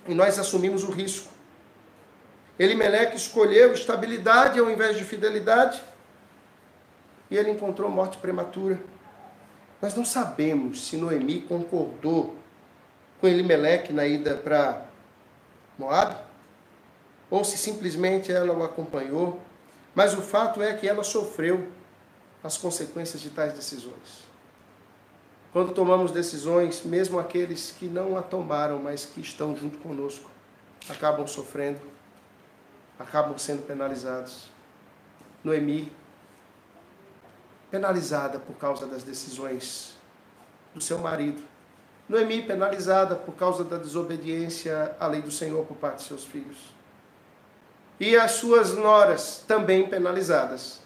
[0.09, 1.29] E nós assumimos o risco.
[2.57, 5.79] Elimeleque escolheu estabilidade ao invés de fidelidade
[7.29, 8.79] e ele encontrou morte prematura.
[9.79, 12.35] Nós não sabemos se Noemi concordou
[13.21, 14.83] com Elimeleque na ida para
[15.77, 16.17] Moab
[17.29, 19.39] ou se simplesmente ela o acompanhou,
[19.93, 21.71] mas o fato é que ela sofreu
[22.43, 24.27] as consequências de tais decisões.
[25.51, 30.29] Quando tomamos decisões, mesmo aqueles que não a tomaram, mas que estão junto conosco,
[30.87, 31.81] acabam sofrendo
[32.99, 34.49] acabam sendo penalizados.
[35.41, 35.91] Noemi,
[37.71, 39.95] penalizada por causa das decisões
[40.75, 41.41] do seu marido.
[42.09, 46.57] Noemi, penalizada por causa da desobediência à lei do Senhor por parte de seus filhos.
[47.99, 50.81] E as suas noras também penalizadas,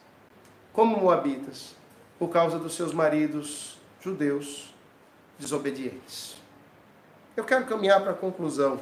[0.71, 1.75] como moabitas,
[2.19, 4.73] por causa dos seus maridos judeus
[5.39, 6.35] desobedientes.
[7.37, 8.81] Eu quero caminhar para a conclusão,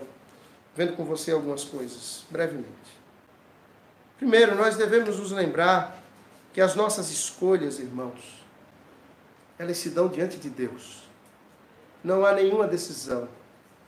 [0.75, 2.67] vendo com você algumas coisas, brevemente.
[4.17, 6.01] Primeiro, nós devemos nos lembrar
[6.51, 8.43] que as nossas escolhas, irmãos,
[9.57, 11.03] elas se dão diante de Deus.
[12.03, 13.29] Não há nenhuma decisão,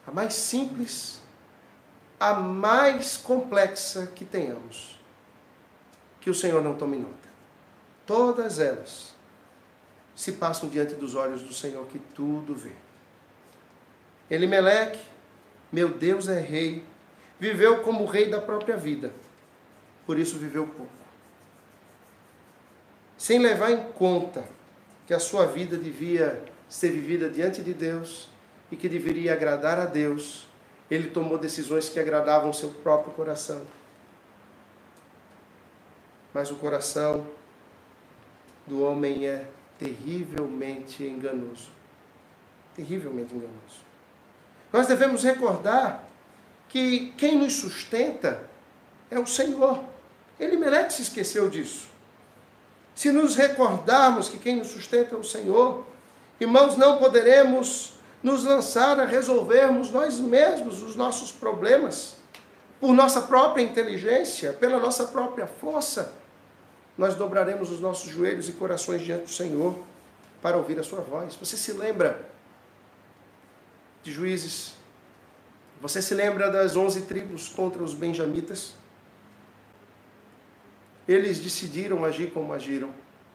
[0.06, 1.20] a mais simples,
[2.20, 5.00] a mais complexa que tenhamos,
[6.22, 7.14] que o Senhor não tome nota.
[8.06, 9.12] Todas elas
[10.16, 12.72] se passam diante dos olhos do Senhor que tudo vê.
[14.30, 14.99] Elimeleque,
[15.72, 16.84] meu Deus é rei,
[17.39, 19.11] viveu como rei da própria vida
[20.05, 20.91] por isso viveu pouco.
[23.18, 24.43] Sem levar em conta
[25.07, 28.30] que a sua vida devia ser vivida diante de Deus
[28.72, 30.47] e que deveria agradar a Deus,
[30.89, 33.61] ele tomou decisões que agradavam seu próprio coração.
[36.34, 37.26] Mas o coração
[38.66, 39.47] do homem é
[39.78, 41.70] terrivelmente enganoso.
[42.76, 43.84] Terrivelmente enganoso.
[44.72, 46.08] Nós devemos recordar
[46.70, 48.50] que quem nos sustenta
[49.12, 49.84] é o Senhor.
[50.40, 51.88] Elimelec se esqueceu disso.
[52.96, 55.86] Se nos recordarmos que quem nos sustenta é o Senhor,
[56.40, 62.16] irmãos, não poderemos nos lançar a resolvermos nós mesmos os nossos problemas
[62.80, 66.14] por nossa própria inteligência, pela nossa própria força.
[66.98, 69.78] Nós dobraremos os nossos joelhos e corações diante do Senhor
[70.41, 71.36] para ouvir a sua voz.
[71.36, 72.30] Você se lembra
[74.03, 74.74] de Juízes?
[75.82, 78.76] Você se lembra das onze tribos contra os benjamitas?
[81.07, 82.90] eles decidiram agir como agiram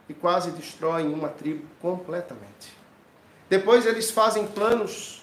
[0.08, 2.76] e quase destroem uma tribo completamente.
[3.48, 5.22] Depois eles fazem planos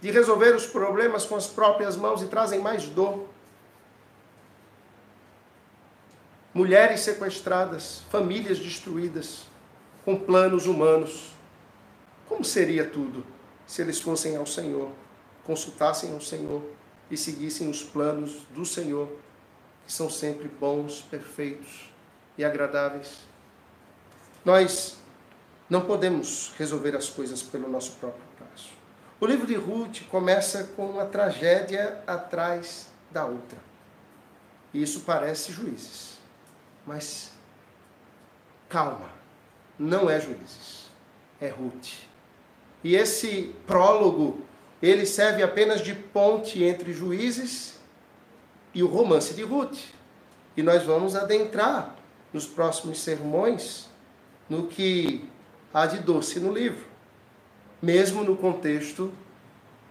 [0.00, 3.28] de resolver os problemas com as próprias mãos e trazem mais dor.
[6.52, 9.44] Mulheres sequestradas, famílias destruídas,
[10.04, 11.32] com planos humanos.
[12.28, 13.24] Como seria tudo
[13.66, 14.90] se eles fossem ao Senhor,
[15.44, 16.62] consultassem ao Senhor
[17.10, 19.08] e seguissem os planos do Senhor
[19.90, 21.90] que são sempre bons, perfeitos
[22.38, 23.18] e agradáveis.
[24.44, 24.96] Nós
[25.68, 28.70] não podemos resolver as coisas pelo nosso próprio braço.
[29.20, 33.58] O livro de Ruth começa com uma tragédia atrás da outra.
[34.72, 36.09] E isso parece juízes.
[36.86, 37.32] Mas
[38.68, 39.10] calma,
[39.78, 40.90] não é juízes,
[41.40, 41.88] é Ruth.
[42.82, 44.40] E esse prólogo,
[44.80, 47.78] ele serve apenas de ponte entre juízes
[48.74, 49.78] e o romance de Ruth.
[50.56, 51.96] E nós vamos adentrar
[52.32, 53.88] nos próximos sermões
[54.48, 55.28] no que
[55.72, 56.84] há de doce no livro,
[57.80, 59.12] mesmo no contexto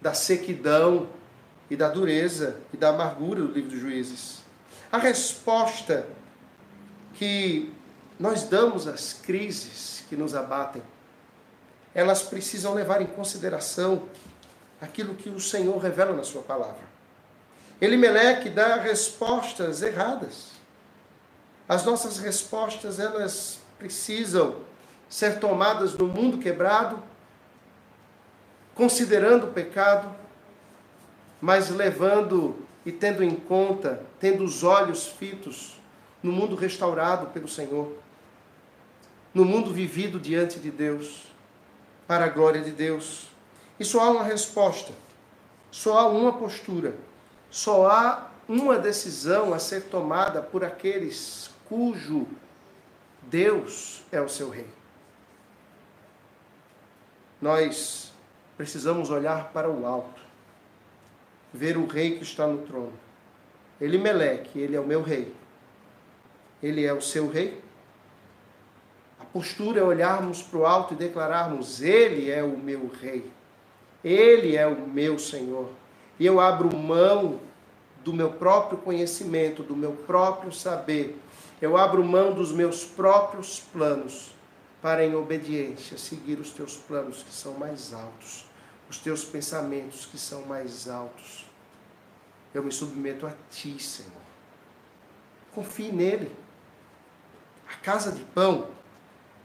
[0.01, 1.07] da sequidão
[1.69, 4.39] e da dureza e da amargura do livro dos juízes.
[4.91, 6.07] A resposta
[7.19, 7.73] que
[8.17, 10.81] nós damos às crises que nos abatem,
[11.93, 14.03] elas precisam levar em consideração
[14.79, 16.87] aquilo que o Senhor revela na sua palavra.
[17.81, 20.51] Elimeleque dá respostas erradas.
[21.67, 24.61] As nossas respostas, elas precisam
[25.09, 27.03] ser tomadas no mundo quebrado,
[28.73, 30.15] considerando o pecado,
[31.41, 35.78] mas levando e tendo em conta, tendo os olhos fitos
[36.21, 37.95] no mundo restaurado pelo Senhor,
[39.33, 41.23] no mundo vivido diante de Deus,
[42.07, 43.27] para a glória de Deus.
[43.79, 44.91] E só há uma resposta,
[45.71, 46.95] só há uma postura,
[47.49, 52.27] só há uma decisão a ser tomada por aqueles cujo
[53.21, 54.67] Deus é o seu rei.
[57.39, 58.11] Nós
[58.57, 60.19] precisamos olhar para o alto,
[61.53, 62.93] ver o rei que está no trono.
[63.79, 65.33] Ele Meleque, ele é o meu rei.
[66.61, 67.61] Ele é o seu rei.
[69.19, 73.31] A postura é olharmos para o alto e declararmos: Ele é o meu rei.
[74.03, 75.69] Ele é o meu Senhor.
[76.19, 77.39] E eu abro mão
[78.03, 81.19] do meu próprio conhecimento, do meu próprio saber.
[81.61, 84.33] Eu abro mão dos meus próprios planos
[84.81, 88.45] para, em obediência, seguir os teus planos que são mais altos,
[88.89, 91.45] os teus pensamentos que são mais altos.
[92.53, 94.11] Eu me submeto a ti, Senhor.
[95.53, 96.31] Confie nele.
[97.71, 98.67] A casa de pão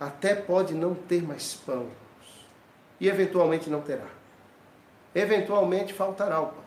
[0.00, 1.90] até pode não ter mais pão.
[2.98, 4.08] E eventualmente não terá.
[5.14, 6.64] Eventualmente faltará o pão.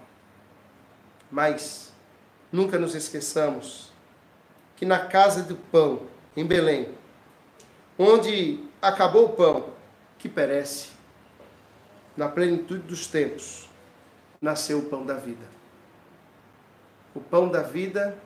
[1.32, 1.92] Mas
[2.52, 3.92] nunca nos esqueçamos
[4.76, 6.04] que na casa do pão,
[6.36, 6.96] em Belém,
[7.98, 9.74] onde acabou o pão
[10.20, 10.90] que perece,
[12.16, 13.68] na plenitude dos tempos,
[14.40, 15.46] nasceu o pão da vida.
[17.16, 18.18] O pão da vida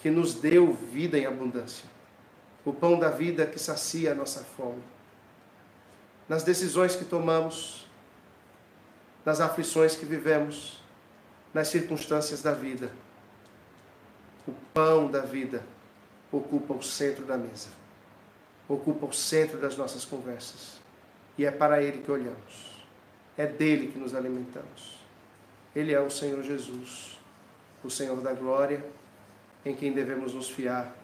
[0.00, 1.95] que nos deu vida em abundância.
[2.66, 4.82] O pão da vida que sacia a nossa fome.
[6.28, 7.86] Nas decisões que tomamos,
[9.24, 10.82] nas aflições que vivemos,
[11.54, 12.90] nas circunstâncias da vida.
[14.46, 15.64] O pão da vida
[16.30, 17.68] ocupa o centro da mesa
[18.68, 20.80] ocupa o centro das nossas conversas.
[21.38, 22.84] E é para Ele que olhamos.
[23.36, 24.98] É dele que nos alimentamos.
[25.74, 27.18] Ele é o Senhor Jesus,
[27.84, 28.84] o Senhor da glória,
[29.64, 30.94] em quem devemos nos fiar,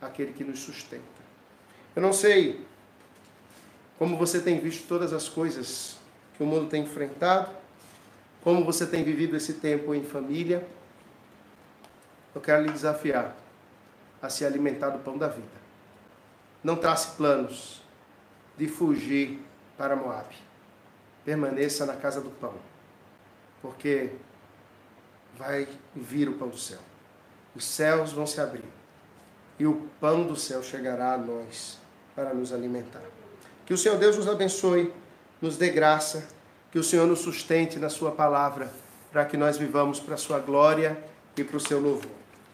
[0.00, 1.04] aquele que nos sustenta.
[1.94, 2.64] Eu não sei
[3.98, 5.96] como você tem visto todas as coisas
[6.36, 7.50] que o mundo tem enfrentado,
[8.42, 10.66] como você tem vivido esse tempo em família.
[12.34, 13.36] Eu quero lhe desafiar
[14.22, 15.60] a se alimentar do pão da vida
[16.62, 17.82] não trace planos
[18.56, 19.40] de fugir
[19.76, 20.34] para Moab.
[21.24, 22.54] Permaneça na casa do pão,
[23.62, 24.12] porque
[25.36, 26.78] vai vir o pão do céu.
[27.54, 28.64] Os céus vão se abrir
[29.60, 31.78] e o pão do céu chegará a nós
[32.16, 33.02] para nos alimentar.
[33.66, 34.90] Que o Senhor Deus nos abençoe,
[35.38, 36.26] nos dê graça,
[36.72, 38.72] que o Senhor nos sustente na Sua palavra,
[39.12, 40.96] para que nós vivamos para a Sua glória
[41.36, 42.19] e para o seu louvor.